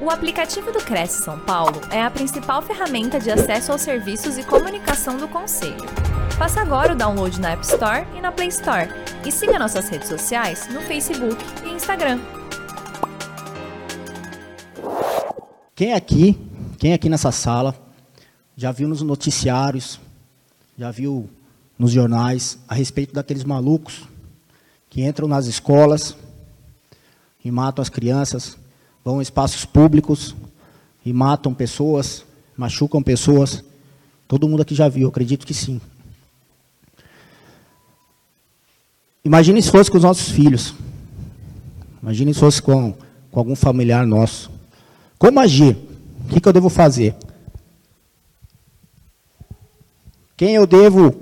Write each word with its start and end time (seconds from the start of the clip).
O 0.00 0.10
aplicativo 0.10 0.70
do 0.70 0.78
Cresce 0.78 1.24
São 1.24 1.40
Paulo 1.40 1.80
é 1.90 2.00
a 2.00 2.08
principal 2.08 2.62
ferramenta 2.62 3.18
de 3.18 3.32
acesso 3.32 3.72
aos 3.72 3.80
serviços 3.80 4.38
e 4.38 4.44
comunicação 4.44 5.16
do 5.16 5.26
Conselho. 5.26 5.84
Faça 6.38 6.60
agora 6.60 6.92
o 6.92 6.96
download 6.96 7.40
na 7.40 7.50
App 7.50 7.66
Store 7.66 8.06
e 8.16 8.20
na 8.20 8.30
Play 8.30 8.46
Store. 8.46 8.88
E 9.26 9.32
siga 9.32 9.58
nossas 9.58 9.88
redes 9.88 10.08
sociais 10.08 10.68
no 10.72 10.80
Facebook 10.82 11.36
e 11.64 11.70
Instagram. 11.70 12.20
Quem 15.74 15.92
aqui, 15.92 16.38
quem 16.78 16.92
aqui 16.92 17.08
nessa 17.08 17.32
sala, 17.32 17.74
já 18.56 18.70
viu 18.70 18.86
nos 18.86 19.02
noticiários, 19.02 19.98
já 20.78 20.92
viu 20.92 21.28
nos 21.76 21.90
jornais 21.90 22.56
a 22.68 22.74
respeito 22.74 23.12
daqueles 23.12 23.42
malucos 23.42 24.04
que 24.88 25.04
entram 25.04 25.26
nas 25.26 25.46
escolas 25.46 26.16
e 27.44 27.50
matam 27.50 27.82
as 27.82 27.88
crianças, 27.88 28.56
vão 29.04 29.18
a 29.18 29.22
espaços 29.22 29.64
públicos 29.64 30.34
e 31.04 31.12
matam 31.12 31.54
pessoas, 31.54 32.24
machucam 32.56 33.02
pessoas. 33.02 33.64
Todo 34.26 34.48
mundo 34.48 34.62
aqui 34.62 34.74
já 34.74 34.88
viu, 34.88 35.08
acredito 35.08 35.46
que 35.46 35.54
sim. 35.54 35.80
Imagine 39.24 39.62
se 39.62 39.70
fosse 39.70 39.90
com 39.90 39.96
os 39.96 40.02
nossos 40.02 40.30
filhos. 40.30 40.74
Imagine 42.02 42.32
se 42.32 42.40
fosse 42.40 42.62
com, 42.62 42.94
com 43.30 43.38
algum 43.38 43.56
familiar 43.56 44.06
nosso. 44.06 44.50
Como 45.18 45.40
agir? 45.40 45.76
O 46.24 46.28
que, 46.28 46.40
que 46.40 46.48
eu 46.48 46.52
devo 46.52 46.68
fazer? 46.68 47.14
Quem 50.36 50.54
eu 50.54 50.66
devo, 50.66 51.14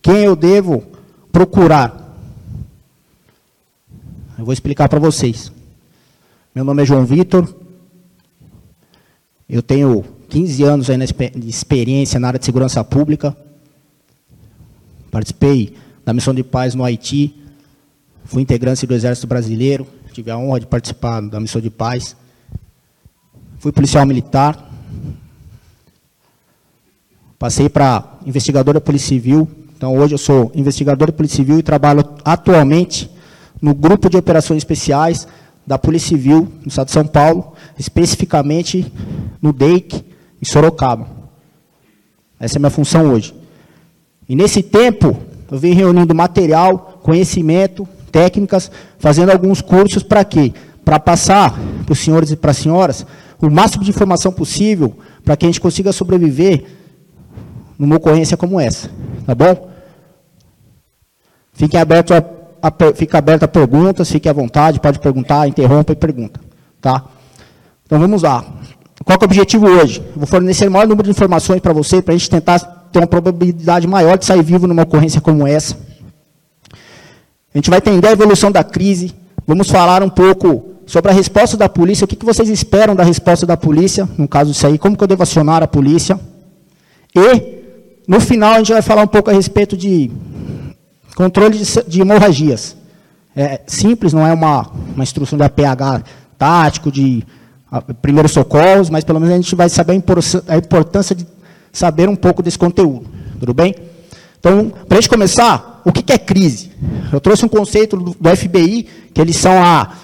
quem 0.00 0.24
eu 0.24 0.34
devo 0.34 0.82
procurar? 1.30 2.18
Eu 4.38 4.44
vou 4.44 4.52
explicar 4.52 4.88
para 4.88 4.98
vocês. 4.98 5.52
Meu 6.56 6.64
nome 6.64 6.82
é 6.82 6.86
João 6.86 7.04
Vitor. 7.04 7.54
Eu 9.46 9.60
tenho 9.60 10.02
15 10.30 10.62
anos 10.62 10.88
aí 10.88 10.96
de 10.96 11.50
experiência 11.50 12.18
na 12.18 12.28
área 12.28 12.38
de 12.38 12.46
segurança 12.46 12.82
pública. 12.82 13.36
Participei 15.10 15.76
da 16.02 16.14
missão 16.14 16.32
de 16.32 16.42
paz 16.42 16.74
no 16.74 16.82
Haiti. 16.82 17.36
Fui 18.24 18.40
integrante 18.40 18.86
do 18.86 18.94
Exército 18.94 19.26
Brasileiro. 19.26 19.86
Tive 20.14 20.30
a 20.30 20.38
honra 20.38 20.60
de 20.60 20.66
participar 20.66 21.20
da 21.20 21.38
missão 21.38 21.60
de 21.60 21.68
paz. 21.68 22.16
Fui 23.58 23.70
policial 23.70 24.06
militar. 24.06 24.72
Passei 27.38 27.68
para 27.68 28.18
investigador 28.24 28.72
da 28.72 28.80
Polícia 28.80 29.08
Civil. 29.08 29.46
Então, 29.76 29.94
hoje 29.94 30.14
eu 30.14 30.18
sou 30.18 30.50
investigador 30.54 31.08
da 31.08 31.12
Polícia 31.12 31.36
Civil 31.36 31.58
e 31.58 31.62
trabalho 31.62 32.02
atualmente 32.24 33.10
no 33.60 33.74
grupo 33.74 34.08
de 34.08 34.16
operações 34.16 34.56
especiais 34.56 35.28
da 35.66 35.78
Polícia 35.78 36.10
Civil 36.10 36.52
no 36.62 36.68
estado 36.68 36.86
de 36.86 36.92
São 36.92 37.06
Paulo, 37.06 37.52
especificamente 37.78 38.92
no 39.42 39.52
DEIC, 39.52 40.04
em 40.40 40.44
Sorocaba. 40.44 41.08
Essa 42.38 42.56
é 42.56 42.58
a 42.58 42.60
minha 42.60 42.70
função 42.70 43.10
hoje. 43.10 43.34
E 44.28 44.36
nesse 44.36 44.62
tempo, 44.62 45.16
eu 45.50 45.58
venho 45.58 45.74
reunindo 45.74 46.14
material, 46.14 47.00
conhecimento, 47.02 47.88
técnicas, 48.12 48.70
fazendo 48.98 49.30
alguns 49.30 49.60
cursos 49.60 50.02
para 50.02 50.24
quê? 50.24 50.52
Para 50.84 51.00
passar 51.00 51.58
para 51.84 51.92
os 51.92 51.98
senhores 51.98 52.30
e 52.30 52.36
para 52.36 52.50
as 52.50 52.56
senhoras 52.58 53.06
o 53.40 53.50
máximo 53.50 53.84
de 53.84 53.90
informação 53.90 54.32
possível 54.32 54.96
para 55.24 55.36
que 55.36 55.44
a 55.44 55.48
gente 55.48 55.60
consiga 55.60 55.92
sobreviver 55.92 56.64
numa 57.78 57.96
ocorrência 57.96 58.36
como 58.36 58.58
essa. 58.58 58.90
Tá 59.26 59.34
bom? 59.34 59.70
Fiquem 61.52 61.80
abertos 61.80 62.16
a 62.16 62.24
fica 62.94 63.18
aberta 63.18 63.44
a 63.44 63.48
perguntas, 63.48 64.10
fique 64.10 64.28
à 64.28 64.32
vontade, 64.32 64.80
pode 64.80 64.98
perguntar, 64.98 65.48
interrompa 65.48 65.92
e 65.92 65.96
pergunta. 65.96 66.40
Tá? 66.80 67.04
Então 67.84 67.98
vamos 67.98 68.22
lá. 68.22 68.44
Qual 69.04 69.16
é 69.20 69.22
o 69.22 69.24
objetivo 69.24 69.66
hoje? 69.66 70.02
Vou 70.16 70.26
fornecer 70.26 70.68
o 70.68 70.70
maior 70.70 70.86
número 70.86 71.04
de 71.04 71.10
informações 71.10 71.60
para 71.60 71.72
você, 71.72 72.02
para 72.02 72.14
a 72.14 72.16
gente 72.16 72.30
tentar 72.30 72.58
ter 72.92 72.98
uma 72.98 73.06
probabilidade 73.06 73.86
maior 73.86 74.18
de 74.18 74.24
sair 74.24 74.42
vivo 74.42 74.66
numa 74.66 74.82
ocorrência 74.82 75.20
como 75.20 75.46
essa. 75.46 75.76
A 77.54 77.58
gente 77.58 77.70
vai 77.70 77.78
entender 77.78 78.08
a 78.08 78.12
evolução 78.12 78.50
da 78.50 78.64
crise, 78.64 79.14
vamos 79.46 79.70
falar 79.70 80.02
um 80.02 80.08
pouco 80.08 80.76
sobre 80.86 81.10
a 81.10 81.14
resposta 81.14 81.56
da 81.56 81.68
polícia, 81.68 82.04
o 82.04 82.08
que, 82.08 82.16
que 82.16 82.24
vocês 82.24 82.48
esperam 82.48 82.94
da 82.94 83.02
resposta 83.02 83.44
da 83.44 83.56
polícia, 83.56 84.08
no 84.16 84.28
caso 84.28 84.52
disso 84.52 84.66
aí, 84.66 84.78
como 84.78 84.96
que 84.96 85.02
eu 85.02 85.08
devo 85.08 85.22
acionar 85.22 85.62
a 85.62 85.66
polícia. 85.66 86.18
E, 87.14 87.62
no 88.06 88.20
final, 88.20 88.54
a 88.54 88.58
gente 88.58 88.72
vai 88.72 88.82
falar 88.82 89.02
um 89.02 89.06
pouco 89.06 89.30
a 89.30 89.32
respeito 89.32 89.76
de 89.76 90.10
Controle 91.16 91.58
de, 91.58 91.64
de 91.88 92.00
hemorragias. 92.02 92.76
É 93.34 93.62
simples, 93.66 94.12
não 94.12 94.26
é 94.26 94.34
uma, 94.34 94.70
uma 94.94 95.02
instrução 95.02 95.38
de 95.38 95.44
APH 95.44 96.04
tático, 96.36 96.92
de 96.92 97.24
a, 97.72 97.80
primeiros 97.80 98.32
socorros, 98.32 98.90
mas 98.90 99.02
pelo 99.02 99.18
menos 99.18 99.34
a 99.34 99.38
gente 99.38 99.54
vai 99.56 99.70
saber 99.70 99.94
a, 100.46 100.56
importância 100.56 101.16
de 101.16 101.26
saber 101.72 102.06
um 102.06 102.14
pouco 102.14 102.42
desse 102.42 102.58
conteúdo. 102.58 103.06
Tudo 103.40 103.54
bem? 103.54 103.74
Então, 104.38 104.70
para 104.86 104.98
a 104.98 105.00
gente 105.00 105.08
começar, 105.08 105.80
o 105.86 105.90
que, 105.90 106.12
é 106.12 106.18
crise? 106.18 106.70
Eu 107.10 107.18
trouxe 107.18 107.46
um 107.46 107.48
conceito 107.48 107.96
do, 107.96 108.36
FBI, 108.36 108.86
que 109.14 109.20
eles 109.20 109.36
são 109.36 109.52
a 109.62 109.94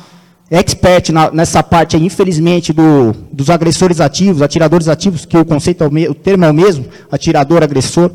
expert 0.51 1.11
nessa 1.35 1.63
parte, 1.63 1.95
aí, 1.95 2.03
infelizmente, 2.03 2.73
do, 2.73 3.13
dos 3.31 3.51
agressores 3.51 4.01
ativos, 4.01 4.41
atiradores 4.41 4.89
ativos, 4.89 5.27
que 5.27 5.37
o 5.37 5.45
conceito 5.45 5.85
é 5.85 5.87
o, 5.87 6.11
o 6.11 6.15
termo 6.15 6.47
é 6.47 6.51
o 6.51 6.55
mesmo, 6.55 6.87
atirador, 7.11 7.63
agressor. 7.63 8.11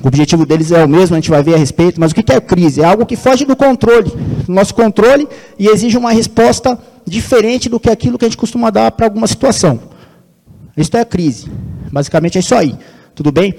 O 0.00 0.08
objetivo 0.08 0.46
deles 0.46 0.72
é 0.72 0.84
o 0.84 0.88
mesmo, 0.88 1.14
a 1.14 1.18
gente 1.18 1.30
vai 1.30 1.42
ver 1.42 1.54
a 1.54 1.58
respeito, 1.58 2.00
mas 2.00 2.12
o 2.12 2.14
que 2.14 2.32
é 2.32 2.40
crise? 2.40 2.80
É 2.80 2.84
algo 2.84 3.06
que 3.06 3.16
foge 3.16 3.44
do 3.44 3.54
controle, 3.54 4.10
do 4.46 4.52
nosso 4.52 4.74
controle, 4.74 5.28
e 5.58 5.68
exige 5.68 5.96
uma 5.96 6.12
resposta 6.12 6.78
diferente 7.06 7.68
do 7.68 7.78
que 7.78 7.90
aquilo 7.90 8.18
que 8.18 8.24
a 8.24 8.28
gente 8.28 8.36
costuma 8.36 8.70
dar 8.70 8.90
para 8.92 9.06
alguma 9.06 9.26
situação. 9.26 9.80
Isso 10.76 10.96
é 10.96 11.04
crise. 11.04 11.50
Basicamente 11.90 12.38
é 12.38 12.40
isso 12.40 12.54
aí. 12.54 12.74
Tudo 13.14 13.30
bem? 13.30 13.54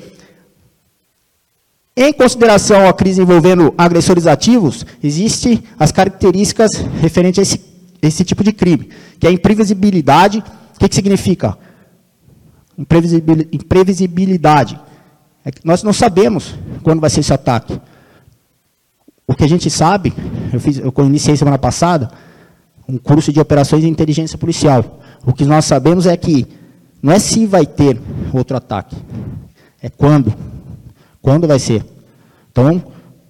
Em 1.96 2.12
consideração 2.12 2.90
à 2.90 2.94
crise 2.94 3.22
envolvendo 3.22 3.72
agressores 3.78 4.26
ativos, 4.26 4.84
existem 5.02 5.64
as 5.78 5.92
características 5.92 6.72
referentes 7.00 7.38
a 7.38 7.44
esse, 7.44 7.62
esse 8.02 8.26
tipo 8.26 8.44
de 8.44 8.52
crime, 8.52 8.90
que 9.20 9.28
é 9.28 9.30
a 9.30 9.34
imprevisibilidade. 9.34 10.44
O 10.76 10.80
que, 10.80 10.90
que 10.90 10.96
significa? 10.96 11.56
Imprevisibilidade 12.78 14.80
é 15.46 15.52
nós 15.64 15.84
não 15.84 15.94
sabemos 15.94 16.56
quando 16.84 17.00
vai 17.00 17.10
ser 17.10 17.20
esse 17.20 17.34
ataque. 17.34 17.80
O 19.28 19.34
que 19.34 19.44
a 19.44 19.48
gente 19.48 19.70
sabe, 19.70 20.14
eu, 20.52 20.60
fiz, 20.60 20.78
eu 20.78 20.94
iniciei 21.06 21.36
semana 21.36 21.58
passada 21.58 22.12
um 22.88 22.98
curso 22.98 23.32
de 23.32 23.40
operações 23.40 23.82
de 23.82 23.90
inteligência 23.90 24.38
policial. 24.38 25.00
O 25.26 25.34
que 25.34 25.46
nós 25.46 25.66
sabemos 25.66 26.06
é 26.06 26.18
que 26.18 26.46
não 27.02 27.12
é 27.12 27.20
se 27.20 27.46
vai 27.46 27.66
ter 27.66 28.00
outro 28.34 28.56
ataque, 28.58 28.96
é 29.82 29.90
quando. 29.90 30.34
Quando 31.22 31.48
vai 31.48 31.60
ser. 31.60 31.86
Então, 32.52 32.84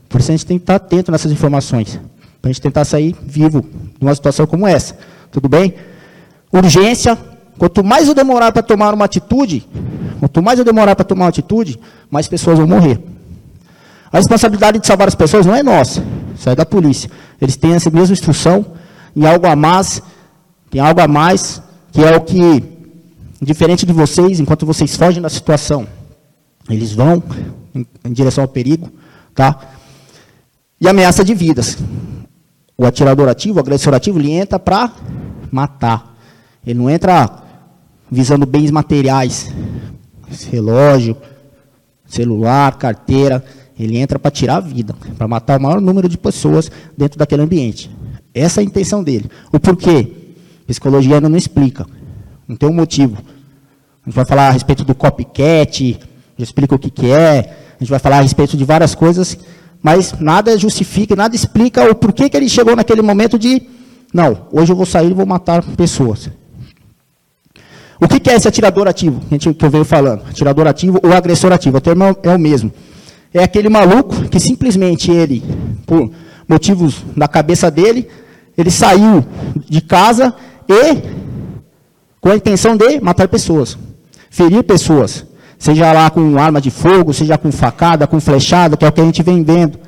por 0.10 0.20
isso 0.20 0.32
a 0.32 0.36
gente 0.36 0.46
tem 0.46 0.58
que 0.58 0.64
estar 0.64 0.76
atento 0.76 1.12
nessas 1.12 1.32
informações, 1.32 2.00
para 2.42 2.50
a 2.50 2.54
gente 2.54 2.62
tentar 2.62 2.86
sair 2.86 3.16
vivo 3.22 3.62
de 3.62 4.06
uma 4.06 4.14
situação 4.14 4.46
como 4.46 4.68
essa. 4.68 4.98
Tudo 5.32 5.48
bem? 5.48 5.74
Urgência, 6.52 7.18
quanto 7.58 7.84
mais 7.84 8.08
eu 8.08 8.14
demorar 8.14 8.52
para 8.52 8.64
tomar 8.64 8.94
uma 8.94 9.06
atitude, 9.06 9.68
Quanto 10.24 10.42
mais 10.42 10.58
eu 10.58 10.64
demorar 10.64 10.96
para 10.96 11.04
tomar 11.04 11.26
uma 11.26 11.30
atitude, 11.30 11.78
mais 12.10 12.30
pessoas 12.30 12.58
vão 12.58 12.66
morrer. 12.66 12.98
A 14.10 14.16
responsabilidade 14.16 14.80
de 14.80 14.88
salvar 14.88 15.06
as 15.06 15.16
pessoas 15.16 15.46
não 15.46 15.54
é 15.54 15.62
nossa, 15.62 16.02
isso 16.34 16.50
é 16.50 16.56
da 16.56 16.66
polícia. 16.66 17.12
Eles 17.42 17.58
têm 17.58 17.74
essa 17.74 17.90
mesma 17.90 18.14
instrução 18.14 18.66
e 19.14 19.28
algo 19.28 19.46
a 19.46 19.54
mais, 19.54 20.02
tem 20.70 20.80
algo 20.80 21.02
a 21.02 21.10
mais, 21.10 21.62
que 21.92 22.02
é 22.02 22.16
o 22.16 22.22
que, 22.22 22.64
diferente 23.42 23.86
de 23.86 23.92
vocês, 23.92 24.40
enquanto 24.40 24.66
vocês 24.66 24.96
fogem 24.96 25.22
da 25.22 25.28
situação, 25.28 25.86
eles 26.70 26.94
vão 26.94 27.22
em, 27.76 27.86
em 28.06 28.14
direção 28.14 28.46
ao 28.46 28.48
perigo, 28.48 28.90
tá? 29.36 29.60
E 30.80 30.88
ameaça 30.88 31.22
de 31.22 31.34
vidas. 31.34 31.78
O 32.78 32.86
atirador 32.86 33.28
ativo, 33.28 33.58
o 33.58 33.60
agressor 33.60 33.94
ativo, 33.94 34.20
ele 34.20 34.32
entra 34.32 34.58
para 34.58 34.90
matar. 35.52 36.16
Ele 36.66 36.80
não 36.80 36.90
entra 36.90 37.43
visando 38.12 38.46
bens 38.46 38.72
materiais, 38.72 39.52
relógio, 40.52 41.18
celular, 42.06 42.78
carteira, 42.78 43.44
ele 43.78 43.98
entra 43.98 44.20
para 44.20 44.32
tirar 44.32 44.58
a 44.58 44.60
vida, 44.60 44.96
para 45.18 45.28
matar 45.28 45.60
o 45.60 45.64
maior 45.64 45.82
número 45.82 46.08
de 46.08 46.18
pessoas 46.18 46.70
dentro 46.98 47.18
daquele 47.18 47.42
ambiente. 47.42 47.90
Essa 48.34 48.62
é 48.62 48.64
a 48.64 48.66
intenção 48.66 49.04
dele. 49.04 49.30
O 49.52 49.60
porquê? 49.60 50.12
Psicologia 50.68 51.16
ainda 51.16 51.30
não 51.30 51.38
explica. 51.38 51.86
Não 52.48 52.56
tem 52.56 52.70
um 52.70 52.74
motivo. 52.74 53.18
A 54.06 54.10
gente 54.10 54.16
vai 54.16 54.26
falar 54.26 54.48
a 54.48 54.52
respeito 54.52 54.84
do 54.84 54.94
copycat, 54.94 56.00
já 56.38 56.44
explica 56.44 56.76
o 56.76 56.80
que, 56.80 56.90
que 56.90 57.12
é, 57.12 57.56
a 57.76 57.84
gente 57.84 57.90
vai 57.90 58.00
falar 58.00 58.18
a 58.18 58.22
respeito 58.22 58.58
de 58.58 58.66
várias 58.66 58.94
coisas, 58.94 59.38
mas 59.82 60.14
nada 60.20 60.58
justifica, 60.58 61.16
nada 61.16 61.36
explica 61.36 61.90
o 61.90 61.96
porquê 61.96 62.30
que 62.30 62.38
ele 62.38 62.50
chegou 62.50 62.76
naquele 62.76 63.02
momento 63.02 63.40
de, 63.40 63.62
não, 64.14 64.48
hoje 64.52 64.72
eu 64.72 64.76
vou 64.76 64.86
sair 64.86 65.12
e 65.12 65.14
vou 65.14 65.26
matar 65.26 65.64
pessoas. 65.76 66.30
O 68.00 68.08
que 68.08 68.30
é 68.30 68.36
esse 68.36 68.48
atirador 68.48 68.88
ativo 68.88 69.22
que 69.40 69.66
eu 69.66 69.70
venho 69.70 69.86
falando? 69.86 70.24
Atirador 70.30 70.68
ativo 70.68 71.00
ou 71.04 71.14
agressor 71.14 71.52
ativo, 71.52 71.78
o 71.78 71.82
termo 71.82 72.04
é 72.24 72.30
o 72.30 72.40
mesmo. 72.40 72.72
É 73.34 73.44
aquele 73.44 73.70
maluco 73.70 74.30
que 74.30 74.40
simplesmente 74.40 75.12
ele, 75.12 75.44
por 75.86 76.12
motivos 76.48 77.04
da 77.16 77.28
cabeça 77.28 77.72
dele, 77.72 78.08
ele 78.58 78.70
saiu 78.70 79.26
de 79.70 79.82
casa 79.82 80.34
e 80.70 81.24
com 82.22 82.30
a 82.30 82.36
intenção 82.36 82.78
de 82.78 83.02
matar 83.02 83.28
pessoas, 83.28 83.78
ferir 84.30 84.64
pessoas, 84.64 85.26
seja 85.58 85.92
lá 85.92 86.10
com 86.10 86.38
arma 86.38 86.62
de 86.62 86.70
fogo, 86.70 87.14
seja 87.14 87.38
com 87.38 87.52
facada, 87.52 88.06
com 88.06 88.20
flechada, 88.20 88.78
que 88.78 88.86
é 88.86 88.88
o 88.88 88.92
que 88.92 89.02
a 89.02 89.06
gente 89.06 89.24
vem 89.24 89.44
vendo 89.44 89.80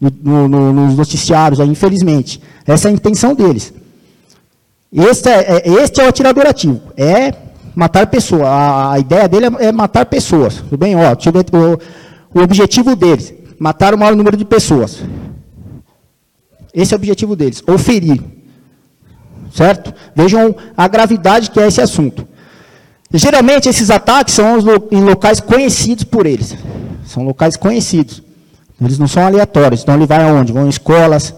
no, 0.00 0.48
no, 0.48 0.72
nos 0.72 0.96
noticiários, 0.96 1.60
aí, 1.60 1.68
infelizmente. 1.68 2.40
Essa 2.66 2.88
é 2.88 2.90
a 2.90 2.94
intenção 2.94 3.34
deles. 3.34 3.72
Este 4.92 5.28
é, 5.28 5.62
é, 5.64 5.68
este 5.82 6.00
é 6.00 6.04
o 6.04 6.08
atirador 6.08 6.46
ativo, 6.46 6.80
é 6.96 7.32
matar 7.74 8.06
pessoas. 8.08 8.42
A, 8.42 8.92
a 8.92 8.98
ideia 8.98 9.28
dele 9.28 9.46
é, 9.46 9.66
é, 9.66 9.72
matar 9.72 10.06
pessoas. 10.06 10.56
Tudo 10.56 10.76
bem? 10.76 10.96
Ó, 10.96 11.12
o, 11.12 12.38
o 12.40 12.42
objetivo 12.42 12.96
deles, 12.96 13.32
matar 13.58 13.94
o 13.94 13.98
maior 13.98 14.16
número 14.16 14.36
de 14.36 14.44
pessoas. 14.44 15.02
Esse 16.74 16.92
é 16.92 16.96
o 16.96 16.98
objetivo 16.98 17.36
deles, 17.36 17.62
ou 17.66 17.78
ferir. 17.78 18.20
Certo? 19.52 19.92
Vejam 20.14 20.54
a 20.76 20.86
gravidade 20.86 21.50
que 21.50 21.58
é 21.58 21.66
esse 21.66 21.80
assunto. 21.80 22.26
Geralmente 23.12 23.68
esses 23.68 23.90
ataques 23.90 24.34
são 24.34 24.58
em 24.90 25.02
locais 25.02 25.40
conhecidos 25.40 26.04
por 26.04 26.26
eles. 26.26 26.56
São 27.04 27.24
locais 27.24 27.56
conhecidos. 27.56 28.22
Eles 28.80 28.98
não 28.98 29.08
são 29.08 29.26
aleatórios. 29.26 29.82
Então 29.82 29.96
ele 29.96 30.06
vai 30.06 30.22
aonde? 30.22 30.52
Vão 30.52 30.66
em 30.66 30.70
escolas, 30.70 31.34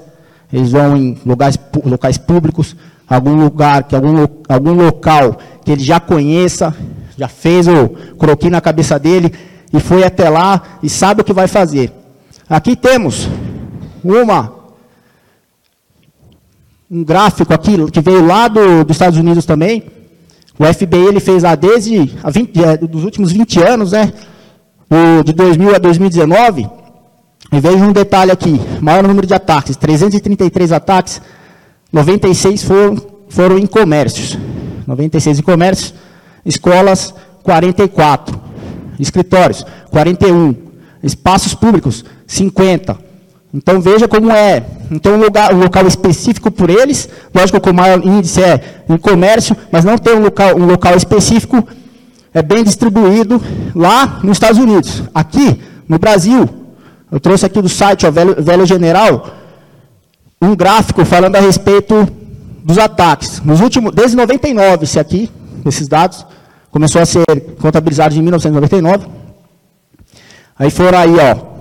eles 0.53 0.71
vão 0.71 0.97
em 0.97 1.19
locais, 1.25 1.59
locais 1.85 2.19
públicos, 2.19 2.77
algum 3.09 3.35
lugar, 3.35 3.85
que 3.85 3.95
algum, 3.95 4.27
algum 4.49 4.73
local 4.73 5.39
que 5.65 5.73
ele 5.73 5.83
já 5.83 6.01
conheça, 6.01 6.75
já 7.17 7.29
fez 7.29 7.69
o 7.69 7.89
croquis 8.19 8.51
na 8.51 8.61
cabeça 8.61 8.99
dele 8.99 9.33
e 9.73 9.81
foi 9.81 10.05
até 10.05 10.29
lá 10.29 10.79
e 10.83 10.89
sabe 10.89 11.21
o 11.21 11.25
que 11.25 11.33
vai 11.33 11.47
fazer. 11.49 11.93
Aqui 12.49 12.77
temos 12.77 13.29
uma 14.03 14.63
um 16.91 17.03
gráfico 17.03 17.55
aqui 17.55 17.91
que 17.91 18.03
veio 18.03 18.27
lá 18.27 18.49
do, 18.49 18.85
dos 18.85 18.95
Estados 18.95 19.19
Unidos 19.19 19.47
também. 19.47 19.85
O 20.59 20.65
FBI 20.65 21.07
ele 21.09 21.21
fez 21.21 21.43
lá 21.43 21.55
desde 21.55 22.13
a 22.23 22.31
20, 22.31 22.63
é, 22.63 22.77
dos 22.77 23.05
últimos 23.05 23.33
20 23.33 23.63
anos, 23.63 23.93
né? 23.93 24.13
O, 24.91 25.25
de 25.25 25.33
2000 25.33 25.75
a 25.75 25.79
2019. 25.79 26.69
E 27.51 27.61
veja 27.61 27.83
um 27.83 27.93
detalhe 27.93 28.31
aqui: 28.31 28.61
maior 28.81 29.03
número 29.03 29.27
de 29.27 29.33
ataques, 29.33 29.75
333 29.77 30.71
ataques, 30.71 31.23
96 31.93 32.63
foram, 32.63 32.97
foram 33.29 33.59
em 33.59 33.67
comércios. 33.67 34.39
96 34.87 35.39
em 35.39 35.43
comércios, 35.43 35.95
escolas 36.45 37.15
44, 37.43 38.41
escritórios 38.99 39.65
41, 39.91 40.55
espaços 41.03 41.55
públicos 41.55 42.05
50. 42.27 42.97
Então 43.55 43.81
veja 43.81 44.09
como 44.09 44.31
é. 44.31 44.65
Então 44.91 45.15
um, 45.15 45.21
lugar, 45.21 45.55
um 45.55 45.59
local 45.59 45.87
específico 45.87 46.51
por 46.51 46.71
eles, 46.71 47.09
lógico 47.35 47.61
que 47.61 47.71
o 47.71 47.75
maior 47.75 48.05
índice 48.05 48.43
é 48.43 48.85
em 48.89 48.97
comércio, 48.97 49.57
mas 49.71 49.85
não 49.85 49.99
tem 49.99 50.15
um 50.15 50.23
local, 50.23 50.57
um 50.57 50.65
local 50.65 50.97
específico, 50.97 51.67
é 52.33 52.43
bem 52.43 52.65
distribuído 52.65 53.41
lá 53.75 54.21
nos 54.23 54.37
Estados 54.37 54.59
Unidos. 54.59 55.03
Aqui, 55.15 55.61
no 55.87 55.99
Brasil, 55.99 56.49
eu 57.11 57.21
trouxe 57.21 57.45
aqui 57.45 57.61
do 57.61 57.69
site, 57.69 58.07
ó, 58.07 58.11
Velho, 58.11 58.43
Velho 58.43 58.65
General, 58.65 59.42
um 60.43 60.57
gráfico 60.57 61.05
falando 61.05 61.37
a 61.37 61.41
respeito 61.41 61.95
dos 62.65 62.77
ataques. 62.77 63.41
Nos 63.41 63.61
últimos, 63.61 63.95
desde 63.95 64.17
99, 64.17 64.83
esse 64.83 64.99
aqui, 64.99 65.31
esses 65.65 65.87
dados, 65.87 66.27
começou 66.69 67.01
a 67.01 67.07
ser 67.07 67.25
contabilizado 67.61 68.13
em 68.17 68.21
1999. 68.21 69.07
Aí 70.59 70.69
foram 70.69 70.99
aí, 70.99 71.15
ó, 71.17 71.53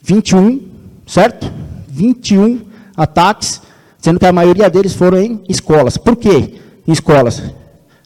21, 0.00 0.60
certo? 1.08 1.52
21 1.88 2.60
ataques, 2.96 3.62
sendo 3.98 4.20
que 4.20 4.26
a 4.26 4.32
maioria 4.32 4.70
deles 4.70 4.94
foram 4.94 5.18
em 5.18 5.42
escolas. 5.48 5.96
Por 5.96 6.14
quê 6.14 6.60
em 6.86 6.92
escolas? 6.92 7.42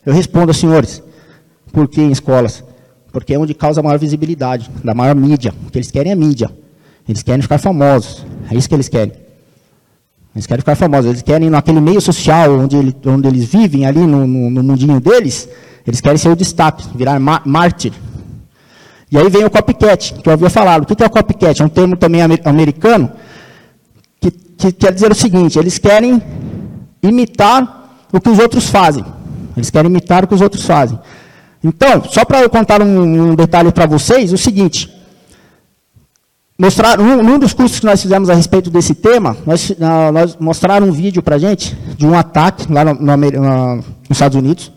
Eu 0.07 0.15
respondo, 0.15 0.55
senhores, 0.55 1.03
por 1.71 1.87
que 1.87 2.01
em 2.01 2.11
escolas? 2.11 2.65
Porque 3.13 3.35
é 3.35 3.39
onde 3.39 3.53
causa 3.53 3.81
a 3.81 3.83
maior 3.83 3.99
visibilidade, 3.99 4.71
da 4.83 4.95
maior 4.95 5.15
mídia. 5.15 5.53
O 5.67 5.71
que 5.71 5.77
eles 5.77 5.91
querem 5.91 6.13
é 6.13 6.15
mídia. 6.15 6.51
Eles 7.09 7.23
querem 7.23 7.43
ficar 7.43 7.59
famosos. 7.59 8.25
É 8.51 8.55
isso 8.55 8.69
que 8.69 8.75
eles 8.75 8.89
querem. 8.89 9.13
Eles 10.35 10.47
querem 10.47 10.61
ficar 10.61 10.77
famosos. 10.77 11.11
Eles 11.11 11.23
querem, 11.23 11.51
naquele 11.51 11.81
meio 11.81 12.01
social 12.01 12.53
onde, 12.59 12.77
ele, 12.77 12.97
onde 13.07 13.29
eles 13.29 13.45
vivem, 13.45 13.87
ali 13.87 14.01
no, 14.01 14.27
no, 14.27 14.51
no, 14.51 14.63
mundinho 14.63 15.01
deles, 15.01 15.49
eles 15.87 16.01
querem 16.01 16.19
ser 16.19 16.29
o 16.29 16.37
destaque, 16.37 16.87
virar 16.97 17.19
mártir, 17.19 17.93
e 19.13 19.19
aí 19.19 19.29
vem 19.29 19.45
o 19.45 19.51
copycat, 19.51 20.15
que 20.15 20.27
eu 20.27 20.33
havia 20.33 20.49
falado. 20.49 20.85
O 20.85 20.97
que 20.97 21.03
é 21.03 21.07
o 21.07 21.11
copycat? 21.11 21.61
É 21.61 21.65
um 21.67 21.69
termo 21.69 21.99
também 21.99 22.23
americano, 22.23 23.13
que, 24.19 24.31
que 24.31 24.73
quer 24.73 24.91
dizer 24.91 25.13
o 25.13 25.15
seguinte, 25.15 25.59
eles 25.59 25.77
querem 25.77 26.23
imitar 27.03 28.07
o 28.11 28.19
que 28.19 28.31
os 28.31 28.39
outros 28.39 28.71
fazem. 28.71 29.05
Eles 29.55 29.69
querem 29.69 29.91
imitar 29.91 30.25
o 30.25 30.27
que 30.27 30.35
os 30.35 30.41
outros 30.41 30.65
fazem. 30.65 30.99
Então, 31.63 32.03
só 32.05 32.25
para 32.25 32.41
eu 32.41 32.49
contar 32.49 32.81
um, 32.81 33.33
um 33.33 33.35
detalhe 33.35 33.71
para 33.71 33.85
vocês, 33.85 34.33
o 34.33 34.39
seguinte. 34.39 34.91
Mostrar, 36.63 37.01
um, 37.01 37.35
um, 37.35 37.39
dos 37.39 37.53
cursos 37.53 37.81
que 37.81 37.87
nós 37.87 38.01
fizemos 38.01 38.31
a 38.31 38.35
respeito 38.35 38.71
desse 38.71 38.95
tema, 38.95 39.37
nós, 39.45 39.75
nós 40.13 40.37
mostraram 40.39 40.87
um 40.87 40.93
vídeo 40.93 41.23
para 41.23 41.37
gente 41.37 41.77
de 41.97 42.07
um 42.07 42.17
ataque 42.17 42.73
lá 42.73 42.85
no, 42.85 42.95
no, 42.95 43.17
no, 43.17 43.77
nos 43.77 43.85
Estados 44.11 44.39
Unidos. 44.39 44.71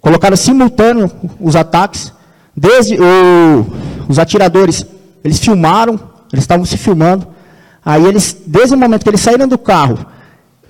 Colocaram 0.00 0.36
simultâneo 0.36 1.10
os 1.38 1.54
ataques 1.54 2.12
Desde 2.60 2.98
o, 3.00 3.66
os 4.08 4.18
atiradores, 4.18 4.84
eles 5.22 5.38
filmaram, 5.38 5.94
eles 6.32 6.42
estavam 6.42 6.66
se 6.66 6.76
filmando. 6.76 7.24
Aí 7.84 8.04
eles, 8.04 8.36
desde 8.44 8.74
o 8.74 8.78
momento 8.78 9.04
que 9.04 9.08
eles 9.08 9.20
saíram 9.20 9.46
do 9.46 9.56
carro 9.56 9.96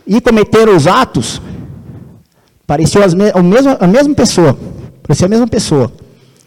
e 0.06 0.20
cometeram 0.20 0.76
os 0.76 0.86
atos, 0.86 1.40
parecia 2.66 3.06
me, 3.08 3.30
a, 3.30 3.84
a 3.84 3.86
mesma 3.86 4.14
pessoa. 4.14 4.54
Parecia 5.02 5.24
a 5.24 5.30
mesma 5.30 5.46
pessoa. 5.46 5.90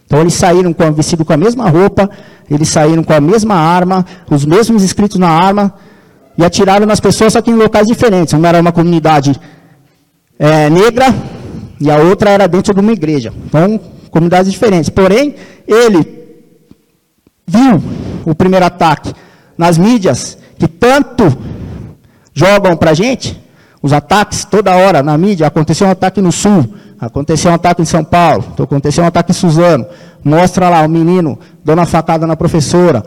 Então 0.06 0.20
eles 0.20 0.34
saíram 0.34 0.72
com, 0.72 0.92
vestido 0.92 1.24
com 1.24 1.32
a 1.32 1.36
mesma 1.36 1.68
roupa, 1.68 2.10
eles 2.50 2.68
saíram 2.68 3.02
com 3.02 3.12
a 3.12 3.20
mesma 3.20 3.54
arma, 3.54 4.04
os 4.30 4.44
mesmos 4.44 4.82
escritos 4.82 5.18
na 5.18 5.28
arma, 5.28 5.74
e 6.36 6.44
atiraram 6.44 6.86
nas 6.86 7.00
pessoas, 7.00 7.32
só 7.32 7.42
que 7.42 7.50
em 7.50 7.54
locais 7.54 7.86
diferentes. 7.86 8.32
Uma 8.34 8.48
era 8.48 8.60
uma 8.60 8.72
comunidade 8.72 9.38
é, 10.38 10.70
negra 10.70 11.14
e 11.80 11.90
a 11.90 11.96
outra 11.96 12.30
era 12.30 12.46
dentro 12.46 12.72
de 12.72 12.80
uma 12.80 12.92
igreja. 12.92 13.32
Então, 13.46 13.80
comunidades 14.10 14.52
diferentes. 14.52 14.88
Porém, 14.88 15.34
ele 15.66 16.22
viu 17.46 17.82
o 18.24 18.34
primeiro 18.34 18.64
ataque 18.64 19.12
nas 19.58 19.76
mídias, 19.76 20.38
que 20.58 20.68
tanto 20.68 21.24
jogam 22.32 22.76
para 22.76 22.92
a 22.92 22.94
gente, 22.94 23.41
os 23.82 23.92
ataques 23.92 24.44
toda 24.44 24.76
hora 24.76 25.02
na 25.02 25.18
mídia, 25.18 25.46
aconteceu 25.46 25.88
um 25.88 25.90
ataque 25.90 26.20
no 26.20 26.30
Sul, 26.30 26.72
aconteceu 27.00 27.50
um 27.50 27.54
ataque 27.54 27.82
em 27.82 27.84
São 27.84 28.04
Paulo, 28.04 28.44
aconteceu 28.56 29.02
um 29.02 29.06
ataque 29.08 29.32
em 29.32 29.34
Suzano, 29.34 29.84
mostra 30.24 30.68
lá 30.68 30.82
o 30.82 30.88
menino 30.88 31.36
dando 31.64 31.80
uma 31.80 31.86
facada 31.86 32.24
na 32.24 32.36
professora, 32.36 33.04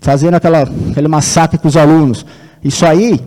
fazendo 0.00 0.34
aquela, 0.34 0.62
aquele 0.90 1.06
massacre 1.06 1.58
com 1.58 1.68
os 1.68 1.76
alunos. 1.76 2.26
Isso 2.62 2.84
aí 2.84 3.20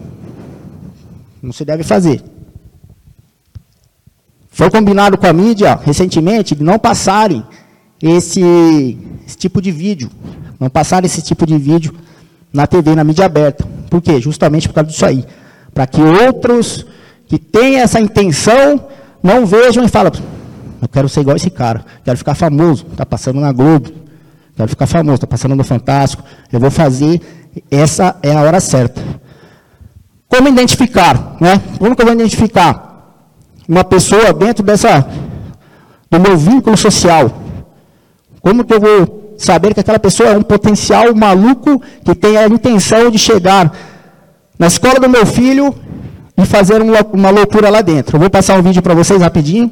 não 1.41 1.53
se 1.53 1.63
deve 1.63 1.83
fazer. 1.83 2.21
Foi 4.49 4.69
combinado 4.69 5.17
com 5.17 5.25
a 5.25 5.31
mídia 5.31 5.79
recentemente 5.81 6.53
de 6.53 6.63
não 6.63 6.77
passarem 6.77 7.45
esse, 8.01 8.97
esse 9.25 9.37
tipo 9.37 9.61
de 9.61 9.71
vídeo, 9.71 10.09
não 10.59 10.69
passarem 10.69 11.05
esse 11.05 11.21
tipo 11.21 11.45
de 11.45 11.57
vídeo 11.57 11.93
na 12.51 12.67
TV, 12.67 12.93
na 12.93 13.03
mídia 13.03 13.25
aberta. 13.25 13.65
Por 13.89 14.01
quê? 14.01 14.19
Justamente 14.19 14.67
por 14.67 14.73
causa 14.73 14.89
disso 14.89 15.05
aí. 15.05 15.23
Para 15.73 15.87
que 15.87 16.01
outros 16.01 16.85
que 17.27 17.37
têm 17.37 17.79
essa 17.79 17.99
intenção 17.99 18.87
não 19.21 19.45
vejam 19.45 19.83
e 19.83 19.87
falem, 19.87 20.11
eu 20.81 20.87
quero 20.87 21.09
ser 21.09 21.21
igual 21.21 21.35
esse 21.35 21.49
cara, 21.49 21.83
quero 22.03 22.17
ficar 22.17 22.35
famoso, 22.35 22.85
está 22.91 23.05
passando 23.05 23.39
na 23.39 23.51
Globo, 23.51 23.91
quero 24.55 24.69
ficar 24.69 24.87
famoso, 24.87 25.15
está 25.15 25.27
passando 25.27 25.55
no 25.55 25.63
Fantástico, 25.63 26.23
eu 26.51 26.59
vou 26.59 26.71
fazer, 26.71 27.21
essa 27.69 28.15
é 28.23 28.33
a 28.33 28.41
hora 28.41 28.59
certa. 28.59 29.01
Como 30.27 30.47
identificar? 30.47 31.37
Né? 31.39 31.61
Como 31.79 31.95
que 31.95 32.01
eu 32.01 32.05
vou 32.05 32.15
identificar? 32.15 32.87
uma 33.67 33.83
pessoa 33.83 34.31
dentro 34.31 34.63
dessa 34.63 35.05
do 36.09 36.19
meu 36.19 36.37
vínculo 36.37 36.77
social? 36.77 37.29
Como 38.41 38.63
que 38.63 38.73
eu 38.73 38.79
vou 38.79 39.35
saber 39.37 39.73
que 39.73 39.81
aquela 39.81 39.99
pessoa 39.99 40.29
é 40.29 40.37
um 40.37 40.41
potencial 40.41 41.13
maluco 41.13 41.81
que 42.03 42.15
tem 42.15 42.37
a 42.37 42.47
intenção 42.47 43.11
de 43.11 43.19
chegar 43.19 43.71
na 44.57 44.67
escola 44.67 44.99
do 44.99 45.09
meu 45.09 45.25
filho 45.25 45.75
e 46.37 46.45
fazer 46.45 46.81
uma 46.81 47.29
loucura 47.29 47.69
lá 47.69 47.81
dentro? 47.81 48.15
Eu 48.15 48.19
vou 48.19 48.29
passar 48.29 48.57
um 48.57 48.61
vídeo 48.61 48.81
para 48.81 48.93
vocês 48.93 49.21
rapidinho, 49.21 49.71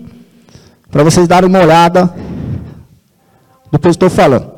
para 0.91 1.03
vocês 1.03 1.27
darem 1.27 1.49
uma 1.49 1.59
olhada 1.59 2.13
do 3.71 3.79
que 3.79 3.87
eu 3.87 3.91
estou 3.91 4.09
falando. 4.09 4.55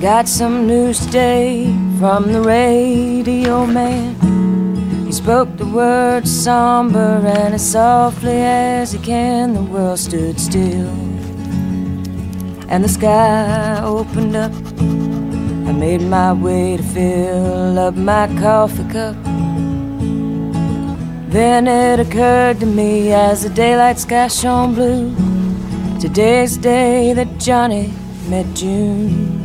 Got 0.00 0.28
some 0.28 0.66
news 0.66 1.04
today 1.04 1.66
from 1.98 2.32
the 2.32 2.40
radio 2.40 3.66
man. 3.66 4.14
He 5.04 5.12
spoke 5.12 5.54
the 5.58 5.66
words 5.66 6.30
somber 6.30 7.20
and 7.22 7.52
as 7.52 7.70
softly 7.72 8.40
as 8.40 8.92
he 8.92 8.98
can, 8.98 9.52
the 9.52 9.62
world 9.62 9.98
stood 9.98 10.40
still. 10.40 10.88
And 12.70 12.82
the 12.82 12.88
sky 12.88 13.82
opened 13.84 14.36
up. 14.36 14.52
I 15.68 15.72
made 15.72 16.00
my 16.00 16.32
way 16.32 16.78
to 16.78 16.82
fill 16.82 17.78
up 17.78 17.94
my 17.94 18.26
coffee 18.40 18.88
cup. 18.90 19.16
Then 21.28 21.68
it 21.68 22.00
occurred 22.00 22.58
to 22.60 22.66
me 22.66 23.12
as 23.12 23.42
the 23.42 23.50
daylight 23.50 23.98
sky 23.98 24.28
shone 24.28 24.74
blue. 24.74 25.14
Today's 26.00 26.56
day 26.56 27.12
that 27.12 27.36
Johnny 27.36 27.92
met 28.30 28.46
June. 28.54 29.39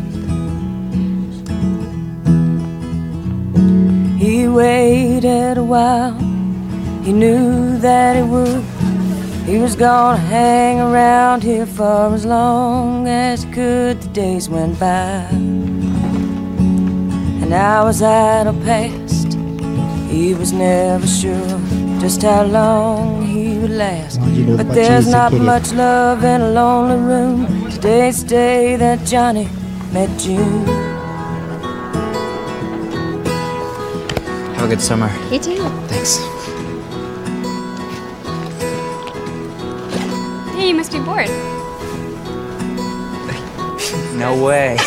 He 4.25 4.47
waited 4.47 5.59
a 5.59 5.63
while, 5.63 6.17
he 7.03 7.13
knew 7.13 7.77
that 7.77 8.15
he 8.15 8.23
would. 8.23 8.63
He 9.45 9.59
was 9.59 9.75
gonna 9.75 10.17
hang 10.17 10.79
around 10.79 11.43
here 11.43 11.67
for 11.67 12.11
as 12.15 12.25
long 12.25 13.07
as 13.07 13.43
he 13.43 13.51
could. 13.51 14.01
The 14.01 14.09
days 14.09 14.49
went 14.49 14.79
by, 14.79 15.27
and 17.41 17.53
hours 17.53 18.01
idle 18.01 18.59
passed. 18.63 19.37
He 20.09 20.33
was 20.33 20.51
never 20.51 21.05
sure 21.05 21.59
just 21.99 22.23
how 22.23 22.45
long 22.45 23.27
he 23.27 23.59
would 23.59 23.77
last. 23.77 24.19
But 24.57 24.73
there's 24.73 25.07
not 25.07 25.33
much 25.33 25.71
love 25.71 26.23
in 26.23 26.41
a 26.41 26.49
lonely 26.49 26.97
room. 27.11 27.69
Today's 27.69 28.23
the 28.23 28.29
day 28.29 28.75
that 28.75 29.05
Johnny 29.05 29.47
met 29.93 30.09
June. 30.17 30.84
A 34.65 34.67
good 34.67 34.81
summer. 34.81 35.09
You 35.31 35.37
too. 35.37 35.57
Thanks. 35.87 36.17
Hey, 40.55 40.69
you 40.69 40.75
must 40.75 40.91
be 40.91 40.99
bored. 40.99 41.29
No 44.15 44.41
way. 44.43 44.77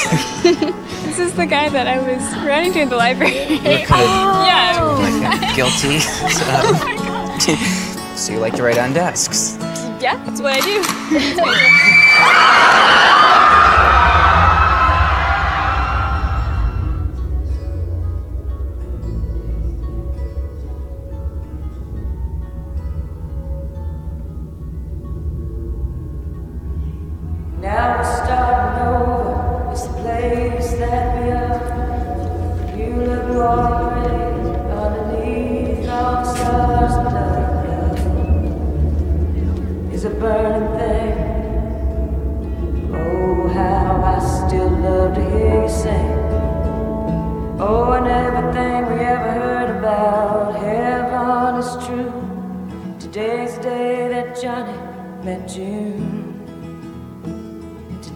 This 1.04 1.18
is 1.18 1.34
the 1.34 1.46
guy 1.46 1.68
that 1.68 1.86
I 1.86 1.98
was 1.98 2.22
running 2.46 2.72
to 2.74 2.80
in 2.80 2.88
the 2.88 2.96
library. 2.96 3.42
Of 3.42 3.50
yeah. 3.60 4.78
like, 4.80 5.56
guilty. 5.56 5.98
So, 5.98 6.44
oh 6.46 8.14
so 8.14 8.32
you 8.32 8.38
like 8.38 8.54
to 8.54 8.62
write 8.62 8.78
on 8.78 8.92
desks. 8.92 9.56
Yeah, 10.00 10.16
that's 10.24 10.40
what 10.40 10.54
I 10.54 10.60
do. 10.60 10.82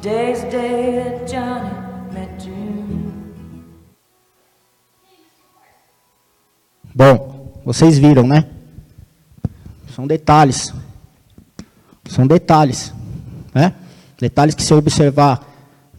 Today's 0.02 0.40
the 0.40 0.50
day 0.50 1.04
that 1.04 1.32
Johnny 1.32 1.70
met. 2.12 2.50
Bom, 6.92 7.62
vocês 7.64 8.00
viram, 8.00 8.26
né? 8.26 8.46
São 9.94 10.04
detalhes. 10.04 10.74
São 12.08 12.26
detalhes. 12.26 12.92
Né? 13.54 13.74
Detalhes 14.18 14.56
que 14.56 14.64
se 14.64 14.72
eu 14.72 14.78
observar 14.78 15.40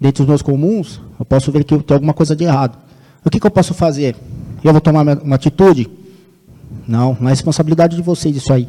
dentro 0.02 0.26
dos 0.26 0.28
meus 0.28 0.42
comuns, 0.42 1.00
eu 1.18 1.24
posso 1.24 1.50
ver 1.50 1.64
que 1.64 1.78
tem 1.80 1.96
alguma 1.96 2.14
coisa 2.14 2.36
de 2.36 2.44
errado. 2.44 2.78
O 3.24 3.30
que, 3.30 3.40
que 3.40 3.48
eu 3.48 3.52
posso 3.52 3.74
fazer? 3.74 4.18
Eu 4.62 4.74
vou 4.74 4.82
tomar 4.82 5.04
uma, 5.04 5.14
uma 5.14 5.36
atitude? 5.38 5.90
Não, 6.86 7.16
não 7.22 7.30
é 7.30 7.32
responsabilidade 7.32 7.96
de 7.96 8.02
vocês 8.02 8.36
isso 8.36 8.52
aí. 8.52 8.68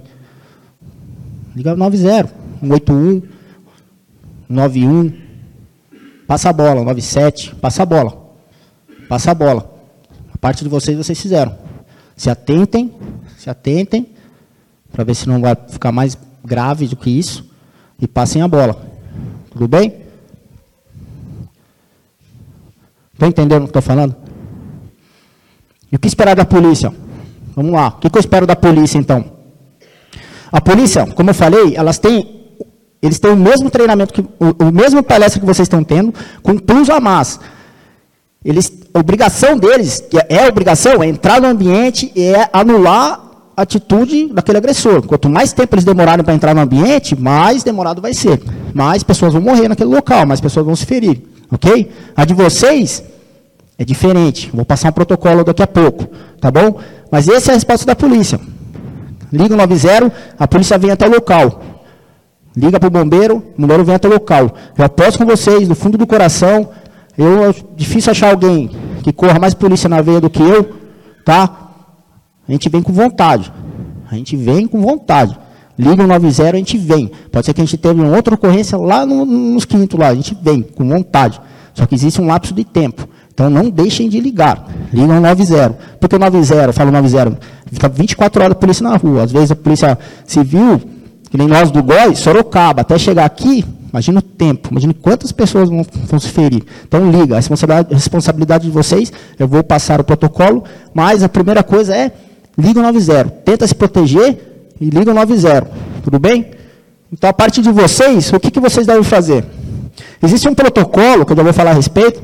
Liga 1.57 1.75
90, 1.75 2.33
181, 2.61 3.23
91, 4.49 5.24
passa 6.27 6.51
a 6.51 6.53
bola, 6.53 6.77
97, 6.77 7.55
passa 7.57 7.83
a 7.83 7.87
bola. 7.87 8.25
Passa 9.09 9.31
a 9.31 9.35
bola. 9.35 9.71
A 10.33 10.39
parte 10.39 10.65
de 10.65 10.71
vocês, 10.71 10.97
vocês 10.97 11.21
fizeram. 11.21 11.57
Se 12.17 12.31
atentem, 12.31 12.93
se 13.39 13.51
atentem, 13.51 14.09
para 14.93 15.05
ver 15.05 15.15
se 15.15 15.29
não 15.29 15.41
vai 15.41 15.57
ficar 15.69 15.93
mais 15.93 16.17
grave 16.45 16.87
do 16.87 16.97
que 16.97 17.11
isso, 17.11 17.49
e 18.01 18.07
passem 18.07 18.43
a 18.43 18.49
bola. 18.49 18.77
Tudo 19.51 19.69
bem? 19.69 20.05
Estão 23.13 23.29
entendendo 23.29 23.63
o 23.63 23.65
que 23.65 23.71
estou 23.71 23.83
falando? 23.83 24.15
E 25.91 25.97
o 25.97 25.99
que 25.99 26.09
esperar 26.09 26.35
da 26.35 26.45
polícia? 26.45 26.93
Vamos 27.55 27.73
lá. 27.73 27.89
O 27.89 28.01
que, 28.01 28.09
eu 28.13 28.21
espero 28.21 28.47
da 28.47 28.57
polícia, 28.57 28.99
então? 28.99 29.25
A 30.51 30.61
polícia, 30.61 31.07
como 31.07 31.31
eu 31.31 31.35
falei, 31.35 31.77
elas 31.77 31.99
têm, 31.99 32.44
eles 33.07 33.19
têm 33.19 33.31
o 33.31 33.37
mesmo 33.37 33.71
treinamento, 33.71 34.15
que, 34.15 34.21
o, 34.21 34.69
o 34.69 34.73
mesmo 34.73 35.03
palestra 35.03 35.39
que 35.39 35.47
vocês 35.47 35.67
estão 35.67 35.85
tendo, 35.85 36.15
com 36.43 36.57
plus 36.57 36.89
a 36.89 37.01
mais. 37.01 37.39
Eles, 38.45 38.73
a 38.93 38.99
obrigação 38.99 39.59
deles, 39.59 40.03
que 40.11 40.19
é 40.29 40.49
obrigação, 40.49 41.03
é 41.03 41.07
entrar 41.07 41.41
no 41.41 41.49
ambiente 41.49 42.11
e 42.15 42.23
é 42.23 42.49
anular 42.53 43.21
a 43.57 43.63
atitude 43.63 44.33
daquele 44.33 44.59
agressor. 44.59 45.03
Quanto 45.03 45.29
mais 45.29 45.53
tempo 45.53 45.75
eles 45.75 45.85
demorarem 45.85 46.25
para 46.25 46.35
entrar 46.35 46.55
no 46.55 46.61
ambiente, 46.61 47.19
mais 47.19 47.63
demorado 47.63 48.01
vai 48.01 48.15
ser. 48.15 48.43
Mais 48.73 49.03
pessoas 49.03 49.33
vão 49.33 49.43
morrer 49.43 49.69
naquele 49.69 49.91
local, 49.91 50.27
mais 50.27 50.41
pessoas 50.41 50.65
vão 50.65 50.75
se 50.75 50.87
ferir. 50.87 51.23
Ok? 51.51 51.91
A 52.17 52.25
de 52.25 52.35
vocês 52.35 53.05
é 53.79 53.85
diferente. 53.85 54.51
Vou 54.53 54.65
passar 54.65 54.89
um 54.89 54.93
protocolo 54.93 55.45
daqui 55.45 55.63
a 55.63 55.67
pouco. 55.67 56.07
Tá 56.41 56.51
bom? 56.51 56.81
Mas 57.11 57.29
essa 57.29 57.51
é 57.51 57.53
a 57.53 57.55
resposta 57.55 57.87
da 57.87 57.95
polícia. 57.95 58.41
Liga 59.33 59.55
o 59.55 59.57
90, 59.57 60.13
a 60.39 60.49
polícia 60.49 60.79
vem 60.79 60.91
até 60.91 61.07
o 61.07 61.11
local. 61.11 61.74
Liga 62.57 62.79
para 62.79 62.87
o 62.87 62.91
bombeiro, 62.91 63.43
o 63.57 63.61
bombeiro 63.61 63.85
vem 63.85 63.95
até 63.95 64.07
o 64.09 64.13
local. 64.13 64.55
Eu 64.79 64.85
aposto 64.85 65.19
com 65.19 65.27
vocês, 65.27 65.67
do 65.67 65.75
fundo 65.75 65.99
do 65.99 66.07
coração, 66.07 66.69
eu, 67.19 67.51
é 67.51 67.55
difícil 67.77 68.11
achar 68.11 68.31
alguém 68.31 68.71
que 69.03 69.13
corra 69.13 69.39
mais 69.39 69.55
polícia 69.55 69.89
na 69.89 70.01
veia 70.01 70.21
do 70.21 70.31
que 70.31 70.43
eu, 70.43 70.73
tá? 71.25 71.71
A 72.49 72.53
gente 72.53 72.69
vem 72.69 72.83
com 72.83 72.93
vontade. 72.93 73.53
A 74.11 74.15
gente 74.15 74.37
vem 74.37 74.67
com 74.67 74.81
vontade. 74.81 75.39
Liga 75.79 76.05
o 76.05 76.07
90, 76.07 76.51
a 76.51 76.57
gente 76.57 76.79
vem. 76.79 77.11
Pode 77.33 77.47
ser 77.47 77.53
que 77.53 77.61
a 77.61 77.65
gente 77.65 77.77
teve 77.77 78.01
uma 78.01 78.15
outra 78.15 78.35
ocorrência 78.35 78.79
lá 78.79 79.05
no, 79.05 79.25
nos 79.25 79.65
quintos 79.65 79.99
lá, 79.99 80.09
a 80.09 80.15
gente 80.15 80.37
vem 80.41 80.63
com 80.63 80.89
vontade. 80.89 81.41
Só 81.73 81.87
que 81.87 81.95
existe 81.95 82.21
um 82.21 82.27
lapso 82.27 82.55
de 82.55 82.65
tempo. 82.65 83.09
Então 83.33 83.51
não 83.51 83.69
deixem 83.69 84.09
de 84.09 84.21
ligar. 84.21 84.69
Ligam 84.93 85.19
o 85.19 85.21
90. 85.21 85.77
Porque 85.99 86.15
o 86.15 86.19
90, 86.21 86.55
eu 86.55 86.73
falo 86.73 86.93
90, 86.93 87.39
fica 87.73 87.89
24 87.89 88.43
horas 88.43 88.57
a 88.57 88.61
polícia 88.61 88.89
na 88.89 88.97
rua. 88.97 89.25
Às 89.25 89.33
vezes 89.33 89.51
a 89.51 89.57
polícia 89.57 89.99
civil, 90.25 90.81
que 91.35 91.39
nem 91.39 91.49
nós 91.49 91.73
do 91.73 91.83
GOI, 91.83 92.15
Sorocaba, 92.15 92.83
até 92.83 92.97
chegar 92.97 93.25
aqui, 93.25 93.65
imagina 93.91 94.21
o 94.21 94.23
tempo, 94.23 94.69
imagina 94.71 94.95
quantas 94.95 95.33
pessoas 95.33 95.69
vão, 95.69 95.85
vão 96.07 96.21
se 96.21 96.29
ferir. 96.29 96.63
Então 96.87 97.11
liga, 97.11 97.35
a 97.35 97.39
responsabilidade, 97.39 97.89
a 97.93 97.97
responsabilidade 97.97 98.65
de 98.67 98.71
vocês, 98.71 99.13
eu 99.37 99.49
vou 99.49 99.65
passar 99.65 100.01
o 100.01 100.05
protocolo, 100.05 100.63
mas 100.95 101.25
a 101.25 101.29
primeira 101.29 101.65
coisa 101.65 101.93
é, 101.93 102.13
liga 102.57 102.79
o 102.79 102.83
90. 102.85 103.31
Tenta 103.45 103.67
se 103.67 103.75
proteger 103.75 104.71
e 104.81 104.89
liga 104.89 105.11
o 105.11 105.15
90. 105.15 105.69
Tudo 106.05 106.21
bem? 106.21 106.53
Então 107.13 107.29
a 107.29 107.33
parte 107.33 107.61
de 107.61 107.73
vocês, 107.73 108.33
o 108.33 108.39
que, 108.39 108.53
que 108.53 108.61
vocês 108.61 108.87
devem 108.87 109.03
fazer? 109.03 109.45
Existe 110.23 110.49
um 110.49 110.55
protocolo, 110.55 111.27
que 111.27 111.33
eu 111.33 111.37
já 111.37 111.43
vou 111.43 111.53
falar 111.53 111.73
a 111.73 111.75
respeito, 111.75 112.23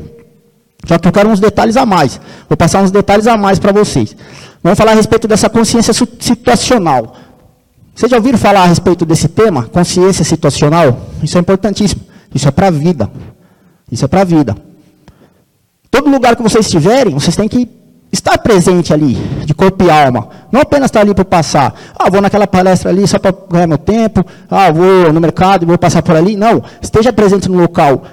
só 0.86 0.96
que 0.98 1.08
eu 1.08 1.12
quero 1.12 1.28
uns 1.28 1.40
detalhes 1.40 1.76
a 1.76 1.84
mais. 1.84 2.20
Vou 2.48 2.56
passar 2.56 2.80
uns 2.80 2.92
detalhes 2.92 3.26
a 3.26 3.36
mais 3.36 3.58
para 3.58 3.72
vocês. 3.72 4.14
Vamos 4.62 4.78
falar 4.78 4.92
a 4.92 4.94
respeito 4.94 5.26
dessa 5.26 5.48
consciência 5.48 5.92
situacional. 5.92 7.16
Vocês 7.94 8.10
já 8.10 8.16
ouviram 8.16 8.38
falar 8.38 8.62
a 8.62 8.66
respeito 8.66 9.04
desse 9.04 9.28
tema? 9.28 9.64
Consciência 9.64 10.24
situacional? 10.24 11.08
Isso 11.22 11.36
é 11.36 11.40
importantíssimo. 11.40 12.00
Isso 12.34 12.48
é 12.48 12.50
para 12.50 12.68
a 12.68 12.70
vida. 12.70 13.10
Isso 13.90 14.04
é 14.04 14.08
para 14.08 14.22
a 14.22 14.24
vida. 14.24 14.56
Todo 15.90 16.08
lugar 16.10 16.36
que 16.36 16.42
vocês 16.42 16.64
estiverem, 16.66 17.12
vocês 17.12 17.36
têm 17.36 17.48
que 17.48 17.68
estar 18.12 18.38
presente 18.38 18.92
ali, 18.92 19.14
de 19.44 19.52
corpo 19.52 19.84
e 19.84 19.90
alma. 19.90 20.28
Não 20.50 20.60
apenas 20.60 20.86
estar 20.86 21.00
ali 21.00 21.14
para 21.14 21.24
passar. 21.24 21.74
Ah, 21.98 22.08
vou 22.08 22.20
naquela 22.20 22.46
palestra 22.46 22.90
ali 22.90 23.06
só 23.06 23.18
para 23.18 23.34
ganhar 23.50 23.66
meu 23.66 23.78
tempo. 23.78 24.24
Ah, 24.48 24.70
vou 24.70 25.12
no 25.12 25.20
mercado 25.20 25.64
e 25.64 25.66
vou 25.66 25.76
passar 25.76 26.02
por 26.02 26.14
ali. 26.16 26.36
Não. 26.36 26.62
Esteja 26.80 27.12
presente 27.12 27.48
no 27.50 27.58
local. 27.60 28.04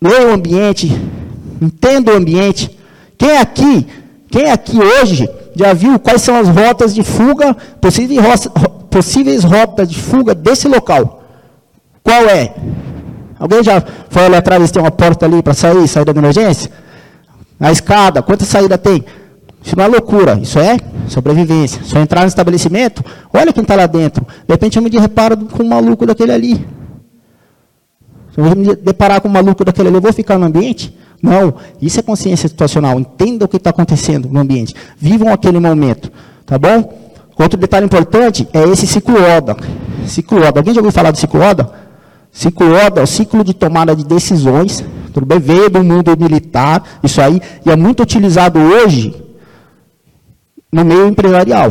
Leia 0.00 0.28
o 0.28 0.32
ambiente. 0.32 0.90
Entenda 1.60 2.12
o 2.12 2.16
ambiente. 2.16 2.76
Quem 3.16 3.36
aqui, 3.38 3.86
quem 4.30 4.50
aqui 4.50 4.78
hoje 4.78 5.28
já 5.54 5.72
viu 5.74 5.98
quais 5.98 6.22
são 6.22 6.36
as 6.36 6.48
rotas 6.48 6.94
de 6.94 7.02
fuga, 7.02 7.54
possíveis, 7.80 8.18
ro- 8.46 8.81
possíveis 8.92 9.42
rotas 9.42 9.88
de 9.88 10.00
fuga 10.00 10.34
desse 10.34 10.68
local? 10.68 11.24
Qual 12.04 12.24
é? 12.26 12.54
Alguém 13.38 13.64
já 13.64 13.82
foi 14.10 14.26
ali 14.26 14.36
atrás, 14.36 14.70
tem 14.70 14.82
uma 14.82 14.90
porta 14.90 15.26
ali 15.26 15.42
para 15.42 15.54
sair, 15.54 15.88
saída 15.88 16.12
de 16.12 16.18
emergência? 16.18 16.70
A 17.58 17.72
escada, 17.72 18.22
quanta 18.22 18.44
saída 18.44 18.76
tem? 18.76 19.04
Isso 19.64 19.76
não 19.76 19.84
é 19.84 19.88
loucura, 19.88 20.38
isso 20.40 20.58
é 20.58 20.76
sobrevivência. 21.08 21.80
Eu 21.92 22.02
entrar 22.02 22.22
no 22.22 22.28
estabelecimento, 22.28 23.02
olha 23.32 23.52
quem 23.52 23.62
está 23.62 23.74
lá 23.74 23.86
dentro. 23.86 24.26
De 24.46 24.52
repente 24.52 24.76
eu 24.76 24.82
me 24.82 24.90
deparo 24.90 25.36
com 25.36 25.62
um 25.62 25.68
maluco 25.68 26.04
daquele 26.04 26.32
ali. 26.32 26.66
Se 28.34 28.40
eu 28.40 28.44
me 28.56 28.76
deparar 28.76 29.20
com 29.20 29.28
um 29.28 29.32
maluco 29.32 29.64
daquele 29.64 29.88
ali, 29.88 29.96
eu 29.96 30.02
vou 30.02 30.12
ficar 30.12 30.38
no 30.38 30.46
ambiente? 30.46 30.96
Não, 31.22 31.54
isso 31.80 32.00
é 32.00 32.02
consciência 32.02 32.48
situacional. 32.48 32.98
Entenda 32.98 33.44
o 33.44 33.48
que 33.48 33.56
está 33.56 33.70
acontecendo 33.70 34.28
no 34.28 34.40
ambiente. 34.40 34.74
Vivam 34.98 35.32
aquele 35.32 35.60
momento, 35.60 36.10
tá 36.44 36.58
bom? 36.58 37.01
Outro 37.38 37.58
detalhe 37.58 37.86
importante 37.86 38.48
é 38.52 38.62
esse 38.64 38.86
ciclo 38.86 39.16
ODA. 39.16 39.56
Ciclo 40.06 40.38
ODA. 40.38 40.60
Alguém 40.60 40.74
já 40.74 40.80
ouviu 40.80 40.92
falar 40.92 41.10
do 41.10 41.18
ciclo 41.18 41.40
ODA? 41.40 41.72
Ciclo 42.30 42.66
ODA 42.74 43.00
é 43.00 43.04
o 43.04 43.06
ciclo 43.06 43.44
de 43.44 43.54
tomada 43.54 43.94
de 43.94 44.04
decisões. 44.04 44.84
Tudo 45.12 45.26
bem? 45.26 45.38
Veio 45.38 45.68
do 45.68 45.84
mundo 45.84 46.16
militar, 46.18 46.82
isso 47.02 47.20
aí, 47.20 47.40
e 47.66 47.70
é 47.70 47.76
muito 47.76 48.02
utilizado 48.02 48.58
hoje 48.58 49.14
no 50.72 50.84
meio 50.84 51.06
empresarial. 51.06 51.70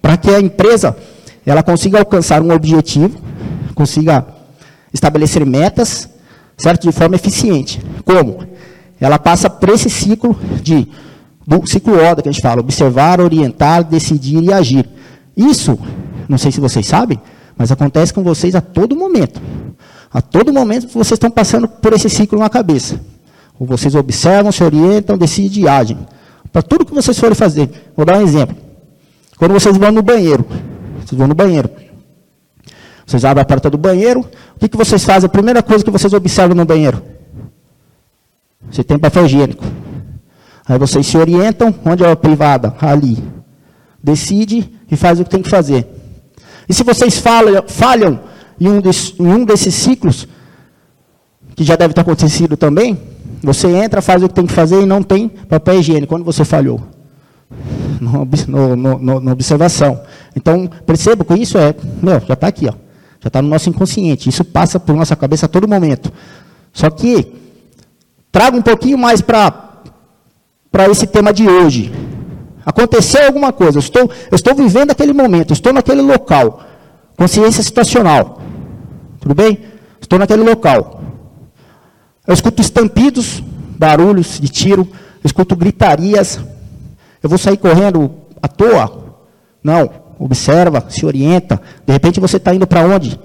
Para 0.00 0.16
que 0.16 0.30
a 0.30 0.40
empresa 0.40 0.96
ela 1.44 1.62
consiga 1.62 1.98
alcançar 1.98 2.40
um 2.40 2.52
objetivo, 2.52 3.18
consiga 3.74 4.26
estabelecer 4.92 5.44
metas, 5.44 6.08
certo? 6.56 6.86
De 6.86 6.92
forma 6.92 7.16
eficiente. 7.16 7.82
Como? 8.04 8.44
Ela 8.98 9.18
passa 9.18 9.50
por 9.50 9.68
esse 9.68 9.90
ciclo 9.90 10.38
de 10.62 10.88
do 11.46 11.66
ciclo 11.66 11.94
ODA 11.94 12.22
que 12.22 12.28
a 12.28 12.32
gente 12.32 12.40
fala, 12.40 12.60
observar, 12.60 13.20
orientar, 13.20 13.84
decidir 13.84 14.42
e 14.42 14.52
agir. 14.52 14.88
Isso, 15.36 15.78
não 16.28 16.38
sei 16.38 16.50
se 16.50 16.60
vocês 16.60 16.86
sabem, 16.86 17.20
mas 17.56 17.70
acontece 17.70 18.12
com 18.12 18.22
vocês 18.22 18.54
a 18.54 18.60
todo 18.60 18.96
momento. 18.96 19.40
A 20.12 20.22
todo 20.22 20.52
momento 20.52 20.88
vocês 20.88 21.12
estão 21.12 21.30
passando 21.30 21.68
por 21.68 21.92
esse 21.92 22.08
ciclo 22.08 22.38
na 22.38 22.48
cabeça. 22.48 23.00
Ou 23.58 23.66
vocês 23.66 23.94
observam, 23.94 24.50
se 24.50 24.62
orientam, 24.62 25.18
decidem 25.18 25.64
e 25.64 25.68
agem. 25.68 25.98
Para 26.52 26.62
tudo 26.62 26.84
que 26.84 26.94
vocês 26.94 27.18
forem 27.18 27.34
fazer. 27.34 27.68
Vou 27.96 28.06
dar 28.06 28.18
um 28.18 28.22
exemplo. 28.22 28.56
Quando 29.36 29.52
vocês 29.52 29.76
vão 29.76 29.90
no 29.90 30.02
banheiro, 30.02 30.46
vocês 31.04 31.18
vão 31.18 31.26
no 31.26 31.34
banheiro. 31.34 31.68
Vocês 33.06 33.24
abrem 33.24 33.42
a 33.42 33.44
porta 33.44 33.68
do 33.68 33.76
banheiro, 33.76 34.20
o 34.20 34.58
que, 34.58 34.68
que 34.68 34.76
vocês 34.76 35.04
fazem? 35.04 35.26
A 35.26 35.28
primeira 35.28 35.62
coisa 35.62 35.84
que 35.84 35.90
vocês 35.90 36.12
observam 36.12 36.56
no 36.56 36.64
banheiro? 36.64 37.02
Você 38.70 38.82
tem 38.82 38.98
papel 38.98 39.26
higiênico. 39.26 39.64
Aí 40.66 40.78
vocês 40.78 41.06
se 41.06 41.16
orientam, 41.16 41.74
onde 41.84 42.02
é 42.02 42.10
a 42.10 42.16
privada? 42.16 42.74
Ali. 42.80 43.22
Decide 44.02 44.70
e 44.90 44.96
faz 44.96 45.20
o 45.20 45.24
que 45.24 45.30
tem 45.30 45.42
que 45.42 45.50
fazer. 45.50 45.86
E 46.68 46.72
se 46.72 46.82
vocês 46.82 47.18
falham, 47.18 47.64
falham 47.66 48.20
em, 48.60 48.68
um 48.68 48.80
des, 48.80 49.14
em 49.18 49.26
um 49.26 49.44
desses 49.44 49.74
ciclos, 49.74 50.26
que 51.54 51.64
já 51.64 51.76
deve 51.76 51.94
ter 51.94 52.00
acontecido 52.00 52.56
também, 52.56 52.98
você 53.42 53.68
entra, 53.68 54.00
faz 54.00 54.22
o 54.22 54.28
que 54.28 54.34
tem 54.34 54.46
que 54.46 54.52
fazer 54.52 54.80
e 54.80 54.86
não 54.86 55.02
tem 55.02 55.28
papel 55.28 55.78
higiênico. 55.78 56.14
Quando 56.14 56.24
você 56.24 56.44
falhou? 56.44 56.80
No, 58.00 58.26
no, 58.76 58.98
no, 58.98 59.20
na 59.20 59.32
observação. 59.32 60.00
Então, 60.34 60.68
perceba 60.84 61.24
que 61.24 61.34
isso 61.34 61.56
é, 61.56 61.74
meu, 62.02 62.20
já 62.20 62.34
está 62.34 62.48
aqui, 62.48 62.66
ó. 62.66 62.72
já 63.20 63.28
está 63.28 63.40
no 63.40 63.48
nosso 63.48 63.70
inconsciente. 63.70 64.28
Isso 64.28 64.44
passa 64.44 64.80
por 64.80 64.94
nossa 64.96 65.14
cabeça 65.14 65.46
a 65.46 65.48
todo 65.48 65.68
momento. 65.68 66.12
Só 66.72 66.90
que, 66.90 67.32
traga 68.32 68.56
um 68.56 68.62
pouquinho 68.62 68.98
mais 68.98 69.20
para 69.20 69.73
para 70.74 70.90
esse 70.90 71.06
tema 71.06 71.32
de 71.32 71.48
hoje. 71.48 71.92
Aconteceu 72.66 73.26
alguma 73.26 73.52
coisa, 73.52 73.78
eu 73.78 73.80
estou, 73.80 74.10
eu 74.28 74.34
estou 74.34 74.56
vivendo 74.56 74.90
aquele 74.90 75.12
momento, 75.12 75.52
estou 75.52 75.72
naquele 75.72 76.02
local. 76.02 76.64
Consciência 77.16 77.62
situacional. 77.62 78.40
Tudo 79.20 79.36
bem? 79.36 79.60
Estou 80.00 80.18
naquele 80.18 80.42
local. 80.42 81.00
Eu 82.26 82.34
escuto 82.34 82.60
estampidos, 82.60 83.40
barulhos 83.78 84.40
de 84.40 84.48
tiro, 84.48 84.88
eu 84.90 85.26
escuto 85.26 85.54
gritarias. 85.54 86.40
Eu 87.22 87.28
vou 87.28 87.38
sair 87.38 87.56
correndo 87.56 88.10
à 88.42 88.48
toa? 88.48 89.14
Não. 89.62 89.88
Observa, 90.18 90.84
se 90.88 91.06
orienta. 91.06 91.62
De 91.86 91.92
repente 91.92 92.18
você 92.18 92.36
está 92.36 92.52
indo 92.52 92.66
para 92.66 92.84
onde? 92.84 93.20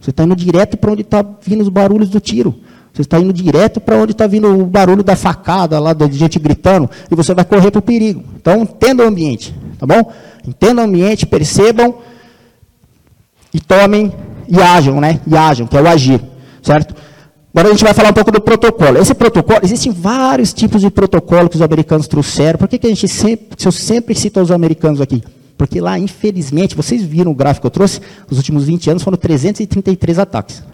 Você 0.00 0.08
está 0.08 0.24
indo 0.24 0.34
direto 0.34 0.78
para 0.78 0.92
onde 0.92 1.02
está 1.02 1.22
vindo 1.42 1.60
os 1.60 1.68
barulhos 1.68 2.08
do 2.08 2.18
tiro. 2.18 2.54
Você 2.98 3.02
está 3.02 3.20
indo 3.20 3.32
direto 3.32 3.80
para 3.80 3.96
onde 3.96 4.10
está 4.10 4.26
vindo 4.26 4.48
o 4.48 4.66
barulho 4.66 5.04
da 5.04 5.14
facada, 5.14 5.78
lá 5.78 5.92
de 5.92 6.18
gente 6.18 6.36
gritando, 6.36 6.90
e 7.08 7.14
você 7.14 7.32
vai 7.32 7.44
correr 7.44 7.70
para 7.70 7.78
o 7.78 7.82
perigo. 7.82 8.24
Então, 8.34 8.62
entenda 8.62 9.04
o 9.04 9.06
ambiente, 9.06 9.54
tá 9.78 9.86
bom? 9.86 10.12
Entenda 10.44 10.82
o 10.82 10.84
ambiente, 10.84 11.24
percebam 11.24 11.94
e 13.54 13.60
tomem 13.60 14.12
e 14.48 14.60
ajam, 14.60 15.00
né? 15.00 15.20
E 15.28 15.36
ajam, 15.36 15.68
que 15.68 15.76
é 15.76 15.80
o 15.80 15.86
agir, 15.86 16.20
certo? 16.60 16.92
Agora 17.54 17.68
a 17.68 17.70
gente 17.70 17.84
vai 17.84 17.94
falar 17.94 18.10
um 18.10 18.14
pouco 18.14 18.32
do 18.32 18.40
protocolo. 18.40 18.98
Esse 18.98 19.14
protocolo, 19.14 19.60
existem 19.62 19.92
vários 19.92 20.52
tipos 20.52 20.80
de 20.80 20.90
protocolo 20.90 21.48
que 21.48 21.54
os 21.54 21.62
americanos 21.62 22.08
trouxeram. 22.08 22.58
Por 22.58 22.66
que, 22.66 22.78
que 22.78 22.86
a 22.88 22.90
gente 22.90 23.06
sempre, 23.06 23.46
se 23.56 23.68
eu 23.68 23.70
sempre 23.70 24.12
cito 24.12 24.40
os 24.40 24.50
americanos 24.50 25.00
aqui? 25.00 25.22
Porque 25.56 25.80
lá, 25.80 25.96
infelizmente, 26.00 26.74
vocês 26.74 27.04
viram 27.04 27.30
o 27.30 27.34
gráfico 27.34 27.60
que 27.62 27.66
eu 27.68 27.70
trouxe, 27.70 28.00
nos 28.28 28.38
últimos 28.38 28.64
20 28.64 28.90
anos 28.90 29.02
foram 29.04 29.16
333 29.16 30.18
ataques. 30.18 30.64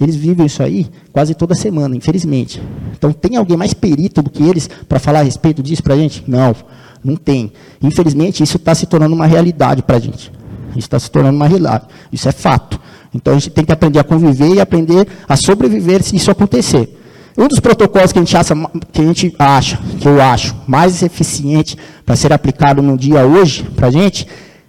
Eles 0.00 0.14
vivem 0.16 0.46
isso 0.46 0.62
aí 0.62 0.86
quase 1.12 1.34
toda 1.34 1.54
semana, 1.54 1.96
infelizmente. 1.96 2.62
Então, 2.96 3.12
tem 3.12 3.36
alguém 3.36 3.56
mais 3.56 3.74
perito 3.74 4.22
do 4.22 4.30
que 4.30 4.42
eles 4.42 4.68
para 4.88 4.98
falar 4.98 5.20
a 5.20 5.22
respeito 5.22 5.62
disso 5.62 5.82
para 5.82 5.94
a 5.94 5.96
gente? 5.96 6.22
Não, 6.26 6.54
não 7.02 7.16
tem. 7.16 7.52
Infelizmente, 7.82 8.42
isso 8.42 8.56
está 8.56 8.74
se 8.74 8.86
tornando 8.86 9.14
uma 9.14 9.26
realidade 9.26 9.82
para 9.82 9.96
a 9.96 10.00
gente. 10.00 10.30
Isso 10.70 10.86
está 10.86 10.98
se 10.98 11.10
tornando 11.10 11.36
uma 11.36 11.46
realidade. 11.48 11.86
Isso 12.12 12.28
é 12.28 12.32
fato. 12.32 12.78
Então, 13.12 13.34
a 13.34 13.38
gente 13.38 13.50
tem 13.50 13.64
que 13.64 13.72
aprender 13.72 13.98
a 13.98 14.04
conviver 14.04 14.54
e 14.54 14.60
aprender 14.60 15.08
a 15.28 15.36
sobreviver 15.36 16.02
se 16.02 16.14
isso 16.14 16.30
acontecer. 16.30 16.94
Um 17.36 17.48
dos 17.48 17.60
protocolos 17.60 18.12
que 18.12 18.18
a 18.18 18.22
gente 18.22 18.36
acha, 18.36 18.54
que, 18.92 19.00
a 19.00 19.04
gente 19.04 19.34
acha, 19.38 19.78
que 19.98 20.06
eu 20.08 20.20
acho 20.20 20.56
mais 20.66 21.02
eficiente 21.02 21.76
para 22.04 22.16
ser 22.16 22.32
aplicado 22.32 22.82
no 22.82 22.96
dia 22.98 23.24
hoje 23.24 23.62
para 23.76 23.88
a 23.88 23.90
gente, 23.90 24.26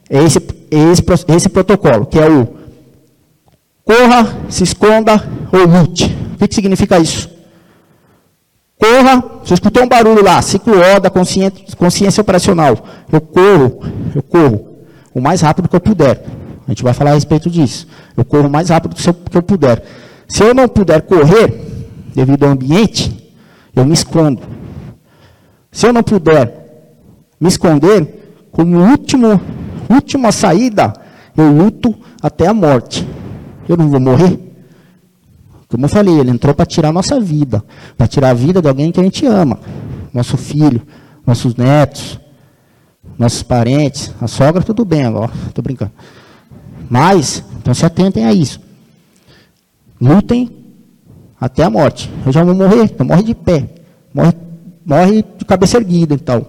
é 0.10 0.24
esse, 0.24 0.38
é 0.72 0.92
esse, 0.92 1.02
pro- 1.02 1.36
esse 1.36 1.50
protocolo, 1.50 2.06
que 2.06 2.20
é 2.20 2.30
o 2.30 2.48
corra, 3.90 4.38
se 4.50 4.64
esconda 4.64 5.28
ou 5.52 5.66
lute. 5.66 6.16
O 6.36 6.38
que, 6.38 6.48
que 6.48 6.54
significa 6.56 7.00
isso? 7.00 7.28
Corra, 8.78 9.24
você 9.44 9.56
escutou 9.56 9.84
um 9.84 9.88
barulho 9.88 10.24
lá, 10.24 10.40
ciclo 10.44 10.76
O 10.76 11.00
da 11.00 11.10
consciência, 11.10 11.76
consciência 11.76 12.22
operacional. 12.22 12.78
Eu 13.12 13.20
corro, 13.20 13.82
eu 14.16 14.22
corro 14.22 14.78
o 15.14 15.20
mais 15.20 15.42
rápido 15.42 15.68
que 15.68 15.76
eu 15.76 15.80
puder. 15.80 16.24
A 16.68 16.72
gente 16.72 16.84
vai 16.84 16.94
falar 16.94 17.12
a 17.12 17.14
respeito 17.16 17.50
disso. 17.50 17.88
Eu 18.16 18.24
corro 18.24 18.48
o 18.48 18.50
mais 18.50 18.70
rápido 18.70 18.96
que 18.96 19.38
eu- 19.38 19.42
puder. 19.42 19.84
Se 20.28 20.44
eu 20.44 20.54
não 20.54 20.68
puder 20.68 21.02
correr, 21.02 21.88
devido 22.14 22.44
ao 22.44 22.52
ambiente, 22.52 23.34
eu 23.76 23.84
me 23.84 23.94
escondo. 23.94 24.44
Se 25.72 25.88
eu 25.88 25.92
não 25.92 26.04
puder 26.04 26.94
me 27.42 27.48
esconder, 27.48 28.48
como 28.52 28.78
último, 28.78 29.42
última 29.90 30.32
saída, 30.32 30.94
eu 31.36 31.52
luto 31.52 31.96
até 32.22 32.48
a 32.48 32.54
morte. 32.54 33.06
Eu 33.70 33.78
não 33.78 33.88
vou 33.88 34.00
morrer? 34.00 34.40
Como 35.68 35.86
eu 35.86 35.90
falei, 35.90 36.20
ele 36.20 36.32
entrou 36.32 36.56
para 36.56 36.66
tirar 36.66 36.90
a 36.90 36.92
nossa 36.92 37.22
vida, 37.22 37.64
para 37.96 38.08
tirar 38.08 38.32
a 38.32 38.34
vida 38.34 38.60
de 38.60 38.68
alguém 38.68 38.92
que 38.92 39.00
a 39.00 39.04
gente 39.04 39.24
ama. 39.28 39.60
Nosso 40.12 40.36
filho, 40.36 40.82
nossos 41.24 41.56
netos, 41.56 42.20
nossos 43.16 43.44
parentes, 43.44 44.12
a 44.20 44.26
sogra, 44.26 44.64
tudo 44.64 44.84
bem 44.84 45.06
agora, 45.06 45.32
estou 45.48 45.64
brincando. 45.64 45.92
Mas, 46.90 47.44
então 47.60 47.72
se 47.72 47.86
atentem 47.86 48.26
a 48.26 48.34
isso. 48.34 48.60
Lutem 50.02 50.50
até 51.40 51.64
a 51.64 51.70
morte. 51.70 52.10
Eu 52.26 52.32
já 52.32 52.44
vou 52.44 52.56
morrer, 52.56 52.86
então 52.86 53.06
morre 53.06 53.22
de 53.22 53.36
pé. 53.36 53.70
Morre, 54.12 54.34
morre 54.84 55.24
de 55.38 55.46
cabeça 55.46 55.78
erguida, 55.78 56.16
então. 56.16 56.48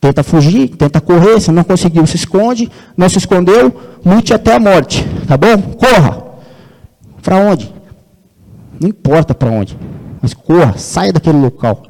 Tenta 0.00 0.24
fugir, 0.24 0.70
tenta 0.70 1.00
correr, 1.00 1.40
se 1.40 1.52
não 1.52 1.62
conseguiu, 1.62 2.04
se 2.08 2.16
esconde, 2.16 2.68
não 2.96 3.08
se 3.08 3.18
escondeu, 3.18 3.72
lute 4.04 4.34
até 4.34 4.56
a 4.56 4.58
morte, 4.58 5.06
tá 5.28 5.36
bom? 5.36 5.56
Corra. 5.78 6.31
Para 7.22 7.36
onde? 7.36 7.72
Não 8.80 8.88
importa 8.88 9.32
para 9.32 9.50
onde, 9.50 9.78
mas 10.20 10.34
corra, 10.34 10.76
saia 10.76 11.12
daquele 11.12 11.38
local. 11.38 11.84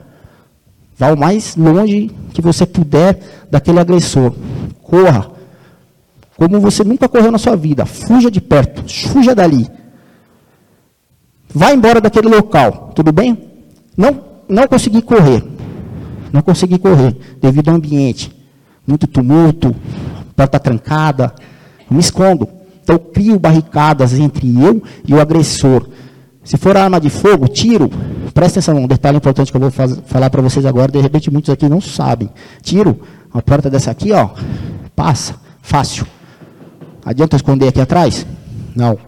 Vá 0.96 1.10
o 1.10 1.18
mais 1.18 1.56
longe 1.56 2.10
que 2.32 2.42
você 2.42 2.66
puder 2.66 3.18
daquele 3.50 3.80
agressor. 3.80 4.34
Corra. 4.82 5.30
Como 6.36 6.60
você 6.60 6.84
nunca 6.84 7.08
correu 7.08 7.32
na 7.32 7.38
sua 7.38 7.56
vida. 7.56 7.86
Fuja 7.86 8.30
de 8.30 8.40
perto, 8.40 8.84
fuja 9.08 9.34
dali. 9.34 9.68
Vá 11.54 11.72
embora 11.72 12.00
daquele 12.00 12.28
local, 12.28 12.92
tudo 12.94 13.10
bem? 13.10 13.38
Não, 13.96 14.22
não 14.48 14.66
consegui 14.68 15.02
correr. 15.02 15.42
Não 16.32 16.42
consegui 16.42 16.78
correr 16.78 17.16
devido 17.40 17.70
ao 17.70 17.76
ambiente. 17.76 18.34
Muito 18.86 19.06
tumulto, 19.06 19.74
porta 20.36 20.58
trancada. 20.58 21.34
Me 21.90 22.00
escondo. 22.00 22.48
Então, 22.82 22.98
crio 22.98 23.38
barricadas 23.38 24.18
entre 24.18 24.48
eu 24.60 24.82
e 25.06 25.14
o 25.14 25.20
agressor. 25.20 25.88
Se 26.44 26.56
for 26.56 26.76
arma 26.76 27.00
de 27.00 27.08
fogo, 27.08 27.46
tiro. 27.46 27.88
Presta 28.34 28.58
atenção, 28.58 28.82
um 28.82 28.88
detalhe 28.88 29.16
importante 29.16 29.52
que 29.52 29.56
eu 29.56 29.60
vou 29.60 29.70
falar 29.70 30.30
para 30.30 30.42
vocês 30.42 30.66
agora, 30.66 30.90
de 30.90 30.98
repente 31.00 31.30
muitos 31.30 31.50
aqui 31.50 31.68
não 31.68 31.80
sabem. 31.80 32.28
Tiro 32.62 32.98
Uma 33.32 33.42
porta 33.42 33.70
dessa 33.70 33.90
aqui, 33.90 34.10
ó, 34.12 34.30
passa, 34.96 35.36
fácil. 35.60 36.06
Adianta 37.04 37.36
esconder 37.36 37.68
aqui 37.68 37.80
atrás? 37.80 38.26
Não. 38.74 38.98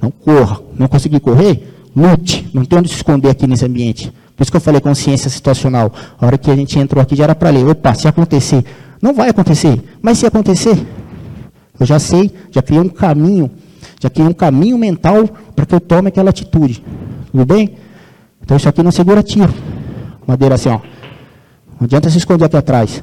Não 0.00 0.10
corra. 0.10 0.60
Não 0.78 0.88
conseguir 0.88 1.20
correr? 1.20 1.74
Lute. 1.94 2.48
Não 2.54 2.64
tem 2.64 2.78
onde 2.78 2.88
se 2.88 2.96
esconder 2.96 3.30
aqui 3.30 3.46
nesse 3.46 3.64
ambiente. 3.64 4.12
Por 4.36 4.42
isso 4.42 4.50
que 4.50 4.56
eu 4.56 4.60
falei 4.60 4.80
consciência 4.80 5.28
situacional. 5.28 5.92
A 6.18 6.26
hora 6.26 6.38
que 6.38 6.50
a 6.50 6.56
gente 6.56 6.78
entrou 6.78 7.02
aqui 7.02 7.16
já 7.16 7.24
era 7.24 7.34
para 7.34 7.50
ler. 7.50 7.66
Opa, 7.66 7.94
se 7.94 8.08
acontecer. 8.08 8.64
Não 9.02 9.12
vai 9.12 9.28
acontecer. 9.28 9.82
Mas 10.00 10.18
se 10.18 10.26
acontecer, 10.26 10.78
eu 11.80 11.86
já 11.86 11.98
sei, 11.98 12.30
já 12.50 12.60
criei 12.60 12.82
um 12.82 12.88
caminho, 12.88 13.50
já 13.98 14.10
criei 14.10 14.28
um 14.28 14.34
caminho 14.34 14.76
mental 14.76 15.26
para 15.56 15.64
que 15.64 15.74
eu 15.74 15.80
tome 15.80 16.08
aquela 16.08 16.28
atitude. 16.28 16.84
Tudo 17.32 17.46
bem? 17.46 17.76
Então 18.42 18.56
isso 18.56 18.68
aqui 18.68 18.82
não 18.82 18.92
segura 18.92 19.22
tiro. 19.22 19.52
Madeira 20.26 20.56
assim, 20.56 20.68
ó. 20.68 20.78
Não 21.80 21.86
adianta 21.86 22.10
se 22.10 22.18
esconder 22.18 22.44
aqui 22.44 22.56
atrás. 22.56 23.02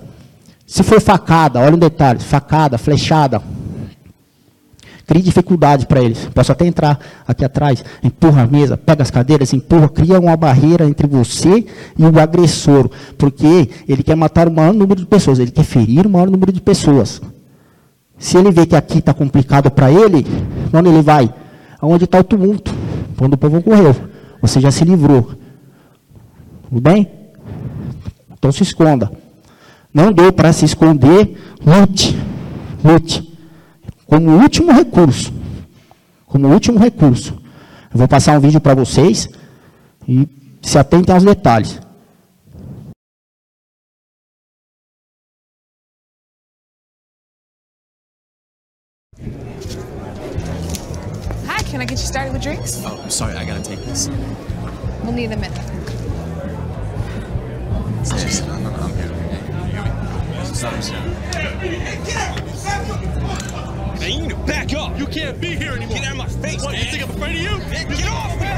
Se 0.66 0.84
for 0.84 1.02
facada, 1.02 1.60
olha 1.60 1.76
um 1.76 1.80
detalhe, 1.80 2.20
facada, 2.20 2.78
flechada, 2.78 3.42
crie 5.08 5.22
dificuldade 5.22 5.88
para 5.88 6.02
eles. 6.02 6.30
Posso 6.34 6.52
até 6.52 6.68
entrar 6.68 7.00
aqui 7.26 7.44
atrás, 7.44 7.84
empurra 8.04 8.44
a 8.44 8.48
mesa, 8.48 8.78
pega 8.78 9.02
as 9.02 9.10
cadeiras, 9.10 9.54
empurra, 9.54 9.90
cria 9.90 10.20
uma 10.20 10.36
barreira 10.36 10.86
entre 10.86 11.08
você 11.08 11.66
e 11.98 12.04
o 12.04 12.20
agressor, 12.20 12.90
porque 13.18 13.70
ele 13.88 14.04
quer 14.04 14.16
matar 14.16 14.48
o 14.48 14.52
maior 14.52 14.74
número 14.74 15.00
de 15.00 15.08
pessoas, 15.08 15.40
ele 15.40 15.52
quer 15.52 15.64
ferir 15.64 16.06
o 16.06 16.10
maior 16.10 16.30
número 16.30 16.52
de 16.52 16.62
pessoas. 16.62 17.22
Se 18.18 18.38
ele 18.38 18.52
vê 18.52 18.66
que 18.66 18.76
aqui 18.76 19.00
está 19.00 19.14
complicado 19.14 19.70
para 19.70 19.92
ele, 19.92 20.26
onde 20.74 20.90
ele 20.90 21.02
vai? 21.02 21.34
Aonde 21.80 22.06
está 22.06 22.20
o 22.20 22.24
tumulto? 22.24 22.74
Quando 23.18 23.34
o 23.34 23.38
povo 23.38 23.62
correu. 23.62 23.96
Você 24.42 24.60
já 24.60 24.72
se 24.72 24.84
livrou. 24.84 25.32
Tudo 26.70 26.82
bem? 26.82 27.10
Então 28.32 28.52
se 28.52 28.64
esconda. 28.64 29.12
Não 29.94 30.12
deu 30.12 30.32
para 30.32 30.52
se 30.52 30.66
esconder, 30.66 31.38
lute. 31.66 32.18
Lute. 32.84 33.38
Como 34.06 34.32
último 34.32 34.72
recurso. 34.72 35.34
Como 36.26 36.48
último 36.48 36.80
recurso. 36.80 37.34
Eu 37.92 38.00
vou 38.00 38.08
passar 38.08 38.38
um 38.38 38.42
vídeo 38.42 38.60
para 38.60 38.76
vocês 38.76 39.30
e 40.08 40.28
se 40.62 40.78
atentem 40.78 41.14
aos 41.14 41.24
detalhes. 41.24 41.80
Started? 52.68 53.00
Oh, 53.00 53.04
I'm 53.04 53.10
sorry, 53.10 53.36
I 53.36 53.46
gotta 53.46 53.64
take 53.64 53.80
this. 53.80 54.10
We'll 55.04 55.14
need 55.14 55.32
a 55.32 55.38
minute. 55.38 55.58
Hey, 58.08 58.46
no, 58.48 58.58
no, 58.60 58.70
no, 58.70 58.78
I'm 58.78 58.94
here. 58.96 59.12
Hey, 59.18 59.42
you 59.64 59.72
hear 59.72 59.84
me? 59.84 60.48
Stop, 60.56 60.82
stop. 60.84 61.06
Now 64.00 64.06
you 64.06 64.22
need 64.22 64.30
to 64.30 64.36
back 64.46 64.74
up. 64.74 64.98
You 65.00 65.08
can't 65.08 65.40
be 65.40 65.56
here 65.56 65.74
anymore. 65.74 65.98
Get 65.98 66.06
out 66.06 66.12
of 66.12 66.18
my 66.18 66.28
face, 66.28 66.64
what, 66.64 66.74
man. 66.74 66.86
You 66.86 66.92
think 66.92 67.04
I'm 67.04 67.10
afraid 67.12 67.36
of 67.36 67.42
you? 67.42 67.58
Man, 67.70 67.88
get 67.88 68.08
off, 68.10 68.40
man. 68.40 68.58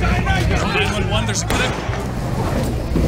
911, 0.00 1.26
there's 1.26 1.42
a 1.42 1.46
good. 1.46 3.05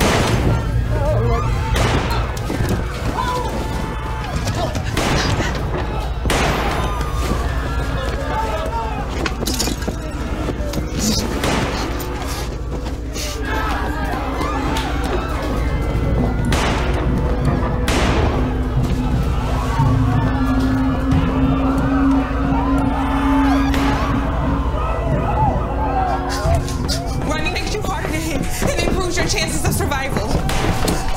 Chances 29.49 29.65
of 29.69 29.75
survival. 29.75 30.29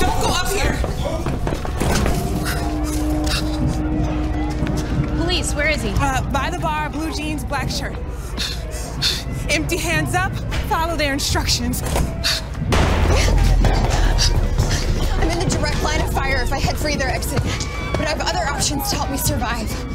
Don't 0.00 0.20
go 0.22 0.28
up 0.32 0.48
here. 0.48 0.78
Police, 5.18 5.54
where 5.54 5.68
is 5.68 5.82
he? 5.82 5.92
Uh, 5.96 6.22
by 6.30 6.48
the 6.50 6.58
bar, 6.58 6.88
blue 6.88 7.12
jeans, 7.12 7.44
black 7.44 7.68
shirt. 7.68 7.94
Empty 9.50 9.76
hands 9.76 10.14
up, 10.14 10.32
follow 10.68 10.96
their 10.96 11.12
instructions. 11.12 11.82
I'm 15.12 15.30
in 15.30 15.38
the 15.38 15.48
direct 15.50 15.82
line 15.82 16.00
of 16.00 16.12
fire 16.12 16.42
if 16.42 16.52
I 16.52 16.58
head 16.58 16.76
for 16.76 16.88
either 16.88 17.06
exit, 17.06 17.42
but 17.92 18.00
I 18.00 18.14
have 18.14 18.20
other 18.20 18.48
options 18.48 18.88
to 18.90 18.96
help 18.96 19.10
me 19.10 19.18
survive. 19.18 19.91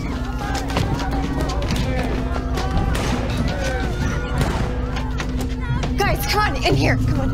Guys, 6.18 6.34
come 6.34 6.56
on, 6.56 6.64
in 6.64 6.76
here. 6.76 6.98
Come 6.98 7.20
on. 7.20 7.30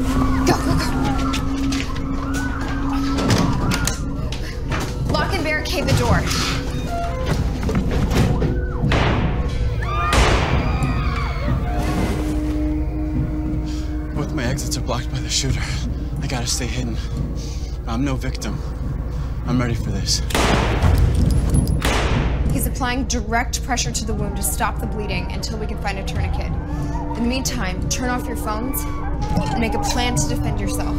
Go, 0.45 0.53
go, 0.57 0.63
go. 0.65 0.83
Lock 5.13 5.33
and 5.33 5.43
barricade 5.43 5.85
the 5.85 5.93
door. 5.97 6.21
Both 14.15 14.33
my 14.33 14.43
exits 14.43 14.77
are 14.77 14.81
blocked 14.81 15.09
by 15.11 15.19
the 15.19 15.29
shooter. 15.29 15.61
I 16.21 16.27
gotta 16.27 16.47
stay 16.47 16.67
hidden. 16.67 16.97
I'm 17.87 18.03
no 18.03 18.15
victim. 18.15 18.59
I'm 19.45 19.59
ready 19.59 19.75
for 19.75 19.91
this. 19.91 20.21
He's 22.51 22.67
applying 22.67 23.05
direct 23.05 23.63
pressure 23.63 23.91
to 23.91 24.05
the 24.05 24.13
wound 24.13 24.35
to 24.37 24.43
stop 24.43 24.79
the 24.79 24.87
bleeding 24.87 25.31
until 25.31 25.57
we 25.57 25.67
can 25.67 25.81
find 25.81 25.99
a 25.99 26.03
tourniquet. 26.03 26.51
In 27.15 27.23
the 27.23 27.29
meantime, 27.29 27.87
turn 27.89 28.09
off 28.09 28.27
your 28.27 28.35
phones 28.37 28.81
and 28.83 29.59
make 29.59 29.75
a 29.75 29.79
plan 29.79 30.15
to 30.15 30.27
defend 30.27 30.59
yourself. 30.59 30.97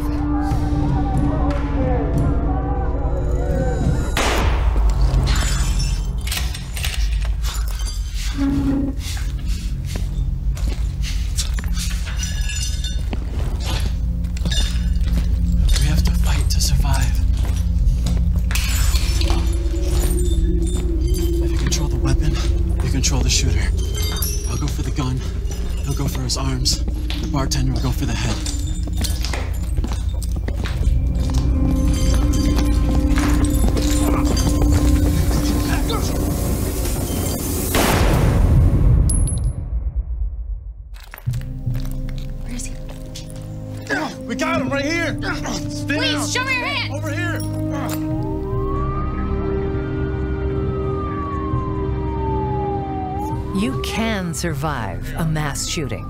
Survive 54.45 55.11
a 55.15 55.25
mass 55.25 55.65
shooting 55.65 56.07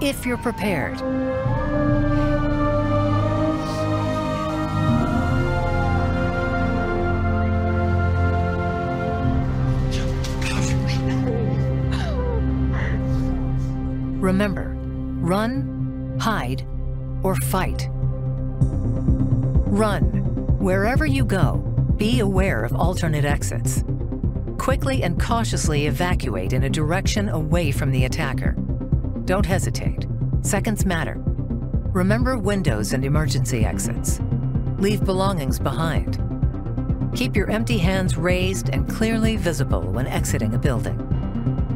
if 0.00 0.24
you're 0.24 0.36
prepared. 0.36 1.00
Remember, 14.20 14.72
run, 15.20 16.16
hide, 16.20 16.64
or 17.24 17.34
fight. 17.34 17.88
Run. 19.66 20.02
Wherever 20.60 21.04
you 21.04 21.24
go, 21.24 21.56
be 21.96 22.20
aware 22.20 22.62
of 22.62 22.72
alternate 22.72 23.24
exits. 23.24 23.82
Quickly 24.64 25.02
and 25.02 25.20
cautiously 25.20 25.88
evacuate 25.88 26.54
in 26.54 26.62
a 26.62 26.70
direction 26.70 27.28
away 27.28 27.70
from 27.70 27.90
the 27.90 28.06
attacker. 28.06 28.52
Don't 29.26 29.44
hesitate. 29.44 30.06
Seconds 30.40 30.86
matter. 30.86 31.16
Remember 31.92 32.38
windows 32.38 32.94
and 32.94 33.04
emergency 33.04 33.66
exits. 33.66 34.22
Leave 34.78 35.04
belongings 35.04 35.58
behind. 35.58 36.18
Keep 37.14 37.36
your 37.36 37.50
empty 37.50 37.76
hands 37.76 38.16
raised 38.16 38.70
and 38.70 38.88
clearly 38.88 39.36
visible 39.36 39.82
when 39.82 40.06
exiting 40.06 40.54
a 40.54 40.58
building. 40.58 40.96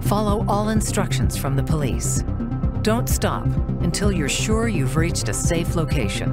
Follow 0.04 0.46
all 0.48 0.70
instructions 0.70 1.36
from 1.36 1.56
the 1.56 1.62
police. 1.62 2.24
Don't 2.80 3.06
stop 3.10 3.44
until 3.82 4.10
you're 4.10 4.30
sure 4.30 4.66
you've 4.66 4.96
reached 4.96 5.28
a 5.28 5.34
safe 5.34 5.76
location. 5.76 6.30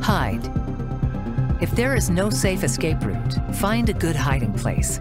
Hide. 0.00 0.48
If 1.60 1.72
there 1.72 1.96
is 1.96 2.08
no 2.08 2.30
safe 2.30 2.62
escape 2.62 3.04
route, 3.04 3.34
find 3.56 3.88
a 3.88 3.92
good 3.92 4.14
hiding 4.14 4.52
place. 4.52 5.00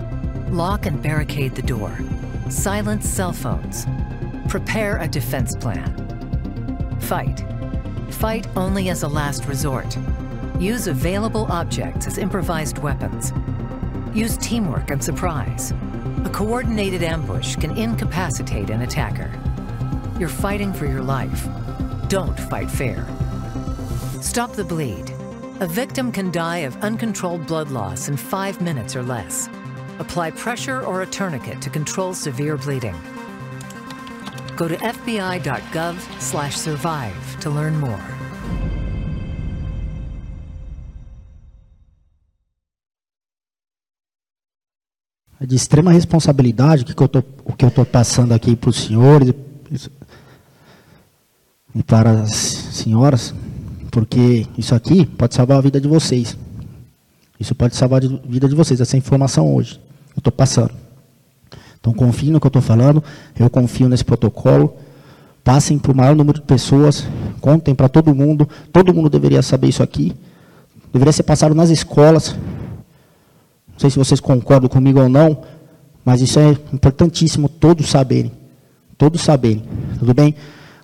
Lock 0.49 0.85
and 0.85 1.01
barricade 1.03 1.55
the 1.55 1.61
door. 1.61 1.99
Silence 2.49 3.05
cell 3.05 3.33
phones. 3.33 3.85
Prepare 4.47 4.97
a 4.99 5.07
defense 5.07 5.53
plan. 5.57 5.93
Fight. 7.01 7.43
Fight 8.11 8.47
only 8.55 8.87
as 8.87 9.03
a 9.03 9.09
last 9.09 9.45
resort. 9.45 9.97
Use 10.57 10.87
available 10.87 11.47
objects 11.51 12.07
as 12.07 12.17
improvised 12.17 12.77
weapons. 12.77 13.33
Use 14.13 14.37
teamwork 14.37 14.89
and 14.89 15.03
surprise. 15.03 15.73
A 16.23 16.29
coordinated 16.29 17.03
ambush 17.03 17.57
can 17.57 17.77
incapacitate 17.77 18.69
an 18.69 18.83
attacker. 18.83 19.29
You're 20.17 20.29
fighting 20.29 20.71
for 20.71 20.85
your 20.85 21.03
life. 21.03 21.45
Don't 22.07 22.39
fight 22.39 22.71
fair. 22.71 23.05
Stop 24.21 24.53
the 24.53 24.63
bleed. 24.63 25.13
A 25.59 25.67
victim 25.67 26.09
can 26.09 26.31
die 26.31 26.59
of 26.59 26.77
uncontrolled 26.77 27.45
blood 27.47 27.69
loss 27.69 28.07
in 28.07 28.15
five 28.15 28.61
minutes 28.61 28.95
or 28.95 29.03
less. 29.03 29.49
Apply 29.99 30.31
pressure 30.31 30.83
or 30.83 31.01
a 31.01 31.05
tourniquet 31.05 31.61
to 31.61 31.69
control 31.69 32.13
severe 32.13 32.57
bleeding. 32.57 32.95
Go 34.55 34.67
to 34.67 34.75
fbi.gov/survive 34.75 37.39
to 37.41 37.49
learn 37.49 37.79
more. 37.79 38.17
É 45.39 45.45
de 45.45 45.55
extrema 45.55 45.91
responsabilidade 45.91 46.83
que, 46.83 46.95
que 46.95 47.03
eu 47.03 47.07
tô, 47.07 47.23
o 47.45 47.53
que 47.53 47.63
eu 47.63 47.69
estou 47.69 47.85
passando 47.85 48.33
aqui 48.33 48.55
para 48.55 48.71
os 48.71 48.75
senhores 48.75 49.31
e 51.75 51.83
para 51.83 52.21
as 52.21 52.31
senhoras, 52.31 53.35
porque 53.91 54.47
isso 54.57 54.73
aqui 54.73 55.05
pode 55.05 55.35
salvar 55.35 55.59
a 55.59 55.61
vida 55.61 55.79
de 55.79 55.87
vocês. 55.87 56.35
Isso 57.39 57.53
pode 57.53 57.75
salvar 57.75 58.03
a 58.03 58.07
vida 58.07 58.49
de 58.49 58.55
vocês, 58.55 58.81
essa 58.81 58.97
informação 58.97 59.53
hoje. 59.53 59.79
Eu 60.17 60.19
estou 60.19 60.33
passando. 60.33 60.71
Então 61.79 61.93
confiem 61.93 62.31
no 62.31 62.39
que 62.39 62.47
eu 62.47 62.49
estou 62.49 62.61
falando, 62.61 63.01
eu 63.39 63.49
confio 63.49 63.87
nesse 63.87 64.03
protocolo. 64.03 64.75
Passem 65.43 65.79
para 65.79 65.93
o 65.93 65.95
maior 65.95 66.13
número 66.13 66.41
de 66.41 66.45
pessoas, 66.45 67.07
contem 67.39 67.73
para 67.73 67.87
todo 67.87 68.13
mundo, 68.13 68.49
todo 68.73 68.93
mundo 68.93 69.09
deveria 69.09 69.41
saber 69.41 69.69
isso 69.69 69.81
aqui. 69.81 70.13
Deveria 70.91 71.13
ser 71.13 71.23
passado 71.23 71.55
nas 71.55 71.69
escolas, 71.69 72.35
não 73.77 73.79
sei 73.79 73.91
se 73.91 73.99
vocês 73.99 74.19
concordam 74.19 74.67
comigo 74.67 74.99
ou 74.99 75.07
não, 75.07 75.37
mas 76.03 76.19
isso 76.19 76.39
é 76.39 76.49
importantíssimo 76.73 77.47
todos 77.47 77.87
saberem. 77.87 78.31
Todos 78.97 79.21
saberem. 79.21 79.63
Tudo 79.99 80.15
bem? 80.15 80.33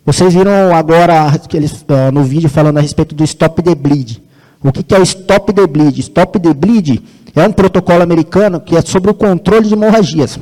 Vocês 0.06 0.34
viram 0.34 0.76
agora 0.76 1.26
aqueles, 1.26 1.82
uh, 1.82 2.12
no 2.14 2.24
vídeo 2.24 2.48
falando 2.48 2.78
a 2.78 2.82
respeito 2.82 3.16
do 3.16 3.24
Stop 3.24 3.64
the 3.64 3.74
Bleed. 3.74 4.22
O 4.62 4.72
que, 4.72 4.84
que 4.84 4.94
é 4.94 5.00
o 5.00 5.04
Stop 5.04 5.52
the 5.54 5.66
Bleed? 5.66 6.00
Stop 6.00 6.40
the 6.40 6.54
Bleed 6.54 7.02
é 7.36 7.48
um 7.48 7.52
protocolo 7.52 8.04
americano 8.04 8.60
que 8.60 8.76
é 8.76 8.82
sobre 8.82 9.10
o 9.10 9.14
controle 9.14 9.68
de 9.68 9.74
hemorragias. 9.74 10.40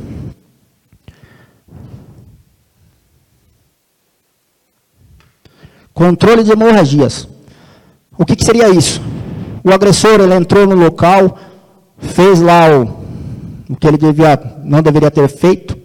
Controle 5.94 6.44
de 6.44 6.52
hemorragias. 6.52 7.28
O 8.18 8.26
que, 8.26 8.36
que 8.36 8.44
seria 8.44 8.70
isso? 8.70 9.02
O 9.64 9.72
agressor 9.72 10.20
ele 10.20 10.34
entrou 10.34 10.66
no 10.66 10.76
local, 10.76 11.38
fez 11.98 12.42
lá 12.42 12.68
o, 12.70 12.84
o 13.70 13.76
que 13.76 13.88
ele 13.88 13.98
devia, 13.98 14.40
não 14.64 14.82
deveria 14.82 15.12
ter 15.12 15.30
feito. 15.30 15.78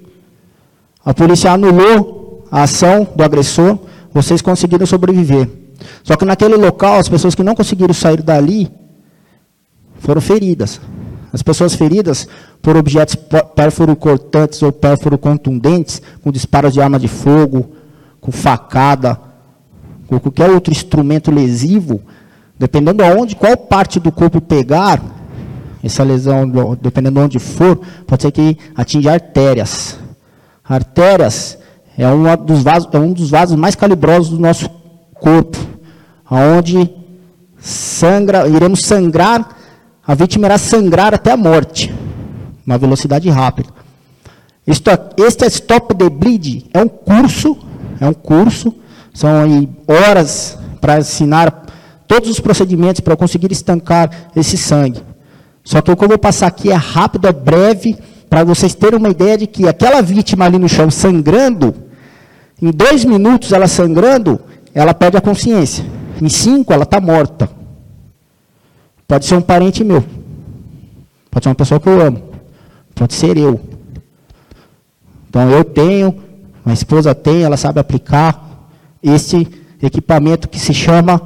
A 1.04 1.14
polícia 1.14 1.52
anulou 1.52 2.46
a 2.50 2.62
ação 2.62 3.06
do 3.14 3.22
agressor, 3.22 3.78
vocês 4.12 4.40
conseguiram 4.40 4.86
sobreviver. 4.86 5.48
Só 6.02 6.16
que 6.16 6.24
naquele 6.24 6.56
local, 6.56 6.98
as 6.98 7.08
pessoas 7.08 7.34
que 7.34 7.42
não 7.42 7.54
conseguiram 7.54 7.94
sair 7.94 8.22
dali 8.22 8.70
foram 9.98 10.20
feridas. 10.20 10.80
As 11.32 11.42
pessoas 11.42 11.74
feridas 11.74 12.26
por 12.62 12.76
objetos 12.76 13.16
pérfuro 13.54 13.94
cortantes 13.94 14.62
ou 14.62 14.72
pérfuro 14.72 15.18
contundentes, 15.18 16.00
com 16.22 16.32
disparos 16.32 16.72
de 16.72 16.80
arma 16.80 16.98
de 16.98 17.08
fogo, 17.08 17.72
com 18.20 18.32
facada, 18.32 19.20
com 20.06 20.18
qualquer 20.18 20.50
outro 20.50 20.72
instrumento 20.72 21.30
lesivo, 21.30 22.00
dependendo 22.58 23.04
aonde, 23.04 23.36
qual 23.36 23.56
parte 23.56 24.00
do 24.00 24.10
corpo 24.10 24.40
pegar, 24.40 25.02
essa 25.82 26.02
lesão, 26.02 26.50
dependendo 26.80 27.20
de 27.20 27.24
onde 27.26 27.38
for, 27.38 27.80
pode 28.06 28.22
ser 28.22 28.32
que 28.32 28.56
atinja 28.74 29.12
artérias. 29.12 29.98
Artérias 30.64 31.58
é, 31.98 32.06
uma 32.08 32.36
dos 32.36 32.62
vasos, 32.62 32.88
é 32.92 32.98
um 32.98 33.12
dos 33.12 33.30
vasos 33.30 33.56
mais 33.56 33.74
calibrosos 33.74 34.30
do 34.30 34.38
nosso 34.38 34.68
corpo, 35.14 35.56
aonde 36.28 36.90
sangra, 37.58 38.46
iremos 38.48 38.80
sangrar, 38.80 39.55
a 40.06 40.14
vítima 40.14 40.46
irá 40.46 40.56
sangrar 40.56 41.12
até 41.12 41.32
a 41.32 41.36
morte, 41.36 41.92
uma 42.64 42.78
velocidade 42.78 43.28
rápida. 43.28 43.68
Este 44.66 45.44
é 45.44 45.46
Stop 45.48 45.94
the 45.94 46.08
Bleed 46.08 46.66
é 46.72 46.80
um 46.80 46.88
curso, 46.88 47.56
é 48.00 48.06
um 48.06 48.14
curso, 48.14 48.74
são 49.12 49.30
horas 49.86 50.58
para 50.80 50.98
ensinar 50.98 51.66
todos 52.06 52.30
os 52.30 52.38
procedimentos 52.38 53.00
para 53.00 53.16
conseguir 53.16 53.50
estancar 53.50 54.10
esse 54.36 54.56
sangue. 54.56 55.02
Só 55.64 55.80
que 55.80 55.90
o 55.90 55.96
que 55.96 56.04
eu 56.04 56.08
vou 56.08 56.18
passar 56.18 56.46
aqui 56.46 56.70
é 56.70 56.74
rápido, 56.74 57.26
é 57.26 57.32
breve, 57.32 57.96
para 58.30 58.44
vocês 58.44 58.74
terem 58.74 58.98
uma 58.98 59.08
ideia 59.08 59.38
de 59.38 59.46
que 59.46 59.68
aquela 59.68 60.00
vítima 60.02 60.44
ali 60.44 60.58
no 60.58 60.68
chão 60.68 60.90
sangrando, 60.90 61.74
em 62.62 62.70
dois 62.70 63.04
minutos 63.04 63.52
ela 63.52 63.66
sangrando, 63.66 64.40
ela 64.72 64.94
perde 64.94 65.16
a 65.16 65.20
consciência. 65.20 65.84
Em 66.20 66.28
cinco 66.28 66.72
ela 66.72 66.84
está 66.84 67.00
morta. 67.00 67.55
Pode 69.06 69.24
ser 69.24 69.36
um 69.36 69.42
parente 69.42 69.84
meu. 69.84 70.04
Pode 71.30 71.44
ser 71.44 71.48
uma 71.48 71.54
pessoa 71.54 71.78
que 71.78 71.88
eu 71.88 72.00
amo. 72.00 72.30
Pode 72.94 73.14
ser 73.14 73.36
eu. 73.36 73.60
Então 75.28 75.50
eu 75.50 75.64
tenho, 75.64 76.22
a 76.64 76.72
esposa 76.72 77.14
tem, 77.14 77.42
ela 77.42 77.56
sabe 77.56 77.78
aplicar 77.78 78.68
esse 79.02 79.46
equipamento 79.82 80.48
que 80.48 80.58
se 80.58 80.72
chama 80.72 81.20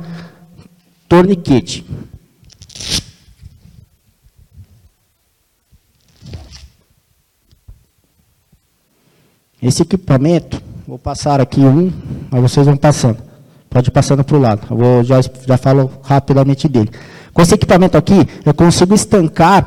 torniquete. 1.08 1.86
Esse 9.62 9.82
equipamento, 9.82 10.62
vou 10.86 10.98
passar 10.98 11.40
aqui 11.40 11.60
um, 11.60 11.92
mas 12.30 12.42
vocês 12.42 12.66
vão 12.66 12.76
passando. 12.76 13.22
Pode 13.68 13.88
ir 13.88 13.92
passando 13.92 14.24
para 14.24 14.36
o 14.36 14.40
lado. 14.40 14.66
Eu 14.70 14.76
vou, 14.76 15.04
já, 15.04 15.20
já 15.46 15.56
falo 15.56 15.90
rapidamente 16.02 16.66
dele. 16.66 16.90
Com 17.32 17.42
esse 17.42 17.54
equipamento 17.54 17.96
aqui, 17.96 18.26
eu 18.44 18.52
consigo 18.52 18.94
estancar 18.94 19.66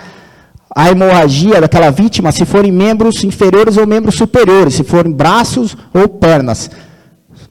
a 0.76 0.89
hemorragia 0.89 1.62
daquela 1.62 1.91
vítima 1.91 2.32
se 2.32 2.45
forem 2.45 2.71
membros 2.71 3.23
inferiores 3.23 3.78
ou 3.78 3.86
membros 3.86 4.15
superiores, 4.15 4.73
se 4.73 4.84
forem 4.84 5.12
braços 5.12 5.78
ou 5.93 6.08
pernas. 6.08 6.69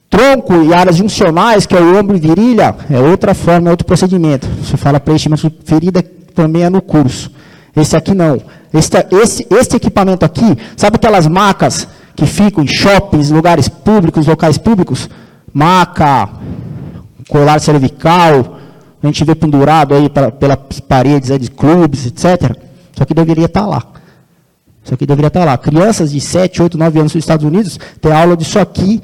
Tronco 0.09 0.61
e 0.63 0.73
áreas 0.73 0.97
juncionais, 0.97 1.65
que 1.65 1.75
é 1.75 1.81
o 1.81 1.97
ombro 1.97 2.15
e 2.15 2.19
virilha, 2.19 2.75
é 2.89 2.99
outra 2.99 3.33
forma, 3.33 3.69
é 3.69 3.71
outro 3.71 3.87
procedimento. 3.87 4.47
Se 4.63 4.77
fala 4.77 4.99
preenchimento 4.99 5.49
de 5.49 5.55
ferida, 5.65 6.03
também 6.35 6.63
é 6.63 6.69
no 6.69 6.81
curso. 6.81 7.31
Esse 7.75 7.95
aqui 7.95 8.13
não. 8.13 8.39
Esse, 8.73 8.91
esse, 9.11 9.47
esse 9.49 9.75
equipamento 9.75 10.23
aqui, 10.25 10.57
sabe 10.77 10.97
aquelas 10.97 11.27
macas 11.27 11.87
que 12.15 12.25
ficam 12.25 12.63
em 12.63 12.67
shoppings, 12.67 13.31
lugares 13.31 13.67
públicos, 13.67 14.27
locais 14.27 14.57
públicos, 14.57 15.09
maca, 15.51 16.29
colar 17.27 17.59
cervical, 17.59 18.59
a 19.03 19.07
gente 19.07 19.23
vê 19.25 19.35
pendurado 19.35 19.93
aí 19.93 20.09
pra, 20.09 20.31
pelas 20.31 20.57
paredes 20.87 21.29
aí 21.29 21.37
de 21.37 21.51
clubes, 21.51 22.05
etc. 22.05 22.57
Isso 22.93 23.03
aqui 23.03 23.13
deveria 23.13 23.45
estar 23.45 23.65
lá. 23.65 23.83
Isso 24.83 24.93
aqui 24.93 25.05
deveria 25.05 25.27
estar 25.27 25.43
lá. 25.43 25.57
Crianças 25.57 26.11
de 26.11 26.21
7, 26.21 26.61
8, 26.61 26.77
9 26.77 26.99
anos 26.99 27.13
nos 27.13 27.23
Estados 27.23 27.45
Unidos 27.45 27.77
têm 28.01 28.13
aula 28.13 28.37
disso 28.37 28.57
aqui 28.59 29.01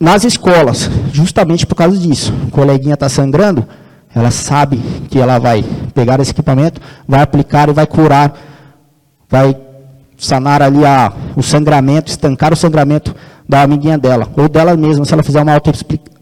nas 0.00 0.24
escolas, 0.24 0.90
justamente 1.12 1.66
por 1.66 1.74
causa 1.74 1.98
disso. 1.98 2.32
O 2.48 2.50
coleguinha 2.50 2.94
está 2.94 3.06
sangrando, 3.08 3.66
ela 4.14 4.30
sabe 4.30 4.78
que 5.10 5.18
ela 5.18 5.38
vai 5.38 5.62
pegar 5.94 6.18
esse 6.20 6.30
equipamento, 6.30 6.80
vai 7.06 7.20
aplicar 7.20 7.68
e 7.68 7.72
vai 7.72 7.86
curar, 7.86 8.34
vai 9.28 9.54
sanar 10.16 10.62
ali 10.62 10.86
a, 10.86 11.12
o 11.36 11.42
sangramento, 11.42 12.10
estancar 12.10 12.50
o 12.50 12.56
sangramento 12.56 13.14
da 13.46 13.60
amiguinha 13.62 13.98
dela, 13.98 14.26
ou 14.36 14.48
dela 14.48 14.74
mesma, 14.74 15.04
se 15.04 15.12
ela 15.12 15.22
fizer 15.22 15.42
uma 15.42 15.52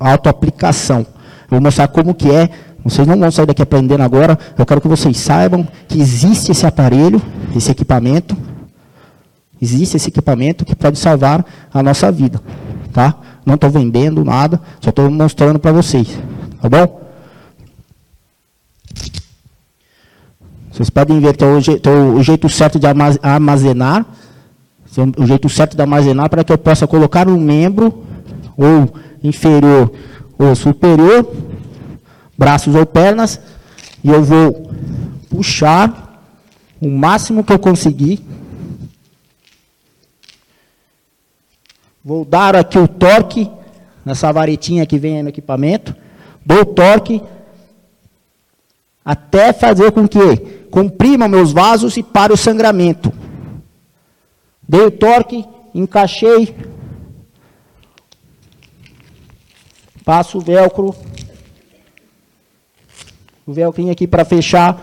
autoaplicação. 0.01 1.07
Vou 1.49 1.61
mostrar 1.61 1.89
como 1.89 2.15
que 2.15 2.31
é, 2.31 2.51
vocês 2.85 3.07
não 3.07 3.19
vão 3.19 3.31
sair 3.31 3.47
daqui 3.47 3.63
aprendendo 3.63 4.03
agora, 4.03 4.39
eu 4.57 4.67
quero 4.67 4.81
que 4.81 4.89
vocês 4.89 5.17
saibam 5.17 5.67
que 5.89 5.99
existe 5.99 6.53
esse 6.53 6.67
aparelho, 6.67 7.21
esse 7.57 7.71
equipamento, 7.71 8.37
existe 9.61 9.97
esse 9.97 10.09
equipamento 10.09 10.65
que 10.65 10.77
pode 10.77 10.99
salvar 10.99 11.45
a 11.73 11.83
nossa 11.83 12.13
vida, 12.13 12.41
tá? 12.93 13.15
Não 13.47 13.55
estou 13.55 13.71
vendendo 13.71 14.23
nada, 14.25 14.61
só 14.81 14.91
estou 14.91 15.11
mostrando 15.11 15.59
para 15.59 15.73
vocês, 15.73 16.19
tá 16.61 16.69
bom? 16.69 17.09
Vocês 20.71 20.91
podem 20.91 21.19
ver 21.19 21.37
que 21.37 21.45
o, 21.45 21.61
jeito, 21.61 21.91
o 21.91 22.23
jeito 22.23 22.49
certo 22.49 22.79
de 22.79 22.87
armazenar, 23.23 24.07
o 25.17 25.27
jeito 25.27 25.49
certo 25.49 25.75
de 25.75 25.83
armazenar 25.83 26.29
para 26.29 26.45
que 26.45 26.53
eu 26.53 26.59
possa 26.59 26.87
colocar 26.87 27.27
um 27.27 27.41
membro, 27.41 28.05
ou 28.57 28.93
inferior 29.23 29.91
ou 30.39 30.55
superior, 30.55 31.35
braços 32.37 32.75
ou 32.75 32.87
pernas, 32.87 33.41
E 34.05 34.11
eu 34.11 34.23
vou 34.23 34.71
puxar 35.29 36.23
o 36.81 36.89
máximo 36.89 37.43
que 37.43 37.53
eu 37.53 37.59
conseguir. 37.59 38.25
Vou 42.05 42.25
dar 42.25 42.55
aqui 42.55 42.79
o 42.79 42.87
torque 42.87 43.51
nessa 44.05 44.33
varetinha 44.33 44.87
que 44.87 44.99
vem 44.99 45.23
no 45.23 45.29
equipamento. 45.29 45.95
Dou 46.47 46.65
torque 46.65 47.21
até 49.05 49.53
fazer 49.53 49.91
com 49.91 50.07
que 50.07 50.37
comprima 50.71 51.27
meus 51.27 51.53
vasos 51.53 51.97
e 51.97 52.03
pare 52.03 52.33
o 52.33 52.37
sangramento. 52.37 53.13
Dei 54.67 54.83
o 54.83 54.91
torque, 54.91 55.45
encaixei, 55.75 56.55
passo 60.09 60.39
o 60.39 60.41
velcro, 60.41 60.95
o 63.47 63.53
velcro 63.53 63.91
aqui 63.91 64.07
para 64.07 64.25
fechar, 64.25 64.81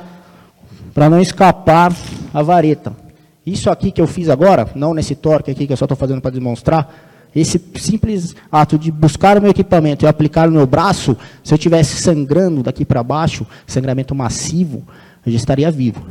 para 0.94 1.10
não 1.10 1.20
escapar 1.20 1.92
a 2.32 2.44
vareta. 2.44 2.96
Isso 3.44 3.72
aqui 3.72 3.90
que 3.90 4.00
eu 4.00 4.06
fiz 4.06 4.30
agora, 4.30 4.70
não 4.76 4.94
nesse 4.94 5.16
torque 5.16 5.50
aqui 5.50 5.66
que 5.66 5.74
eu 5.74 5.78
só 5.78 5.86
estou 5.86 5.98
fazendo 5.98 6.22
para 6.22 6.30
demonstrar, 6.30 6.94
esse 7.36 7.60
simples 7.74 8.36
ato 8.52 8.78
de 8.78 8.92
buscar 8.92 9.40
o 9.40 9.42
meu 9.42 9.50
equipamento 9.50 10.06
e 10.06 10.08
aplicar 10.08 10.46
no 10.46 10.58
meu 10.58 10.68
braço, 10.68 11.18
se 11.44 11.52
eu 11.52 11.56
estivesse 11.56 11.96
sangrando 11.96 12.62
daqui 12.62 12.86
para 12.86 13.02
baixo, 13.02 13.48
sangramento 13.66 14.14
massivo, 14.14 14.84
eu 15.26 15.32
já 15.32 15.38
estaria 15.38 15.72
vivo, 15.72 16.06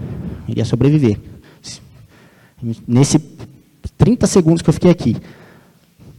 iria 0.49 0.65
sobreviver. 0.65 1.21
Nesse 2.85 3.21
30 3.97 4.27
segundos 4.27 4.61
que 4.61 4.71
eu 4.71 4.75
fiquei 4.75 4.91
aqui. 4.91 5.17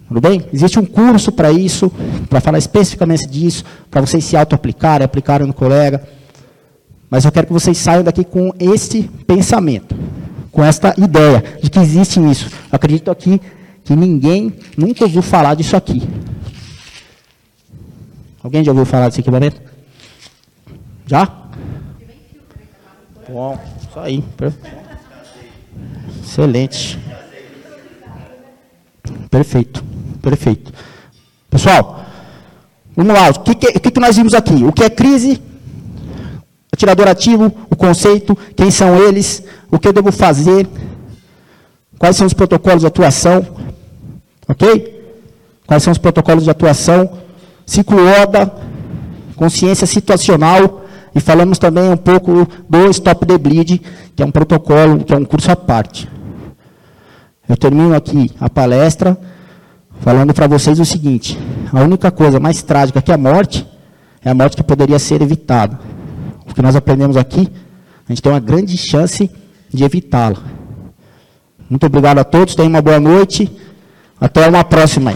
Tudo 0.08 0.22
bem? 0.22 0.46
Existe 0.54 0.80
um 0.80 0.86
curso 0.86 1.32
para 1.32 1.52
isso, 1.52 1.91
para 2.30 2.39
falar 2.39 2.60
especificamente 2.60 3.28
disso, 3.28 3.63
para 3.89 4.02
vocês 4.02 4.24
se 4.24 4.38
auto-aplicarem, 4.38 5.04
aplicarem 5.04 5.48
no 5.48 5.54
colega. 5.54 6.08
Mas 7.10 7.26
eu 7.26 7.32
quero 7.32 7.48
que 7.48 7.54
vocês 7.54 7.78
saiam 7.78 8.04
daqui 8.04 8.24
com 8.24 8.52
esse 8.60 9.04
pensamento, 9.26 9.96
com 10.52 10.63
esta 10.63 10.94
ideia 10.98 11.44
de 11.62 11.70
que 11.70 11.80
existe 11.80 12.20
isso. 12.20 12.50
Eu 12.72 12.76
acredito 12.76 13.10
aqui 13.10 13.41
que 13.84 13.96
ninguém 13.96 14.54
nunca 14.78 15.04
ouviu 15.04 15.22
falar 15.22 15.56
disso 15.56 15.76
aqui. 15.76 16.04
Alguém 18.44 18.63
já 18.63 18.72
ouviu 18.72 18.86
falar 18.86 19.08
desse 19.08 19.22
equipamento? 19.22 19.60
Já? 21.08 21.26
Bom, 23.28 23.60
isso 23.82 24.00
aí. 24.00 24.24
Excelente. 26.24 27.00
Perfeito, 29.30 29.84
perfeito. 30.26 30.74
Pessoal, 31.52 32.04
vamos 32.96 33.14
lá. 33.14 33.30
O 33.30 33.40
que, 33.42 33.54
que, 33.56 33.92
que 33.92 34.00
nós 34.00 34.16
vimos 34.16 34.34
aqui? 34.34 34.64
O 34.64 34.74
que 34.74 34.84
é 34.84 34.90
crise? 34.90 35.40
Atirador 36.74 37.08
ativo, 37.08 37.52
o 37.70 37.76
conceito, 37.76 38.36
quem 38.56 38.72
são 38.72 38.98
eles, 38.98 39.44
o 39.72 39.78
que 39.78 39.88
eu 39.88 39.94
devo 39.94 40.12
fazer, 40.12 40.68
quais 41.98 42.18
são 42.18 42.26
os 42.28 42.34
protocolos 42.34 42.82
de 42.82 42.88
atuação, 42.88 43.46
ok? 44.48 44.94
Quais 45.66 45.84
são 45.84 45.92
os 45.94 46.00
protocolos 46.00 46.44
de 46.44 46.50
atuação, 46.50 47.10
ciclo 47.66 48.00
ODA, 48.24 48.52
consciência 49.36 49.88
situacional, 49.88 50.82
e 51.14 51.22
falamos 51.22 51.58
também 51.60 51.90
um 51.90 51.96
pouco 51.96 52.46
do 52.68 52.90
Stop 52.90 53.26
the 53.26 53.38
Bleed, 53.38 53.82
que 54.16 54.24
é 54.24 54.26
um 54.26 54.32
protocolo, 54.32 55.04
que 55.06 55.14
é 55.14 55.18
um 55.18 55.24
curso 55.24 55.52
à 55.52 55.56
parte. 55.56 56.10
Eu 57.48 57.56
termino 57.56 57.96
aqui 57.96 58.32
a 58.38 58.50
palestra 58.50 59.18
falando 60.02 60.34
para 60.34 60.48
vocês 60.48 60.80
o 60.80 60.86
seguinte: 60.86 61.38
a 61.72 61.82
única 61.82 62.12
coisa 62.12 62.40
mais 62.40 62.62
trágica 62.62 63.02
que 63.02 63.12
a 63.12 63.18
morte 63.18 63.66
é 64.24 64.30
a 64.30 64.34
morte 64.34 64.58
que 64.58 64.64
poderia 64.64 65.00
ser 65.00 65.22
evitada. 65.22 65.80
O 66.50 66.54
que 66.54 66.62
nós 66.62 66.76
aprendemos 66.76 67.18
aqui, 67.18 67.48
a 68.08 68.12
gente 68.12 68.22
tem 68.22 68.32
uma 68.32 68.40
grande 68.40 68.78
chance 68.78 69.30
de 69.74 69.84
evitá-la. 69.84 70.38
Muito 71.70 71.86
obrigado 71.86 72.20
a 72.20 72.24
todos, 72.24 72.56
tenham 72.56 72.70
uma 72.70 72.82
boa 72.82 73.00
noite. 73.00 73.52
Até 74.20 74.48
uma 74.48 74.64
próxima. 74.64 75.14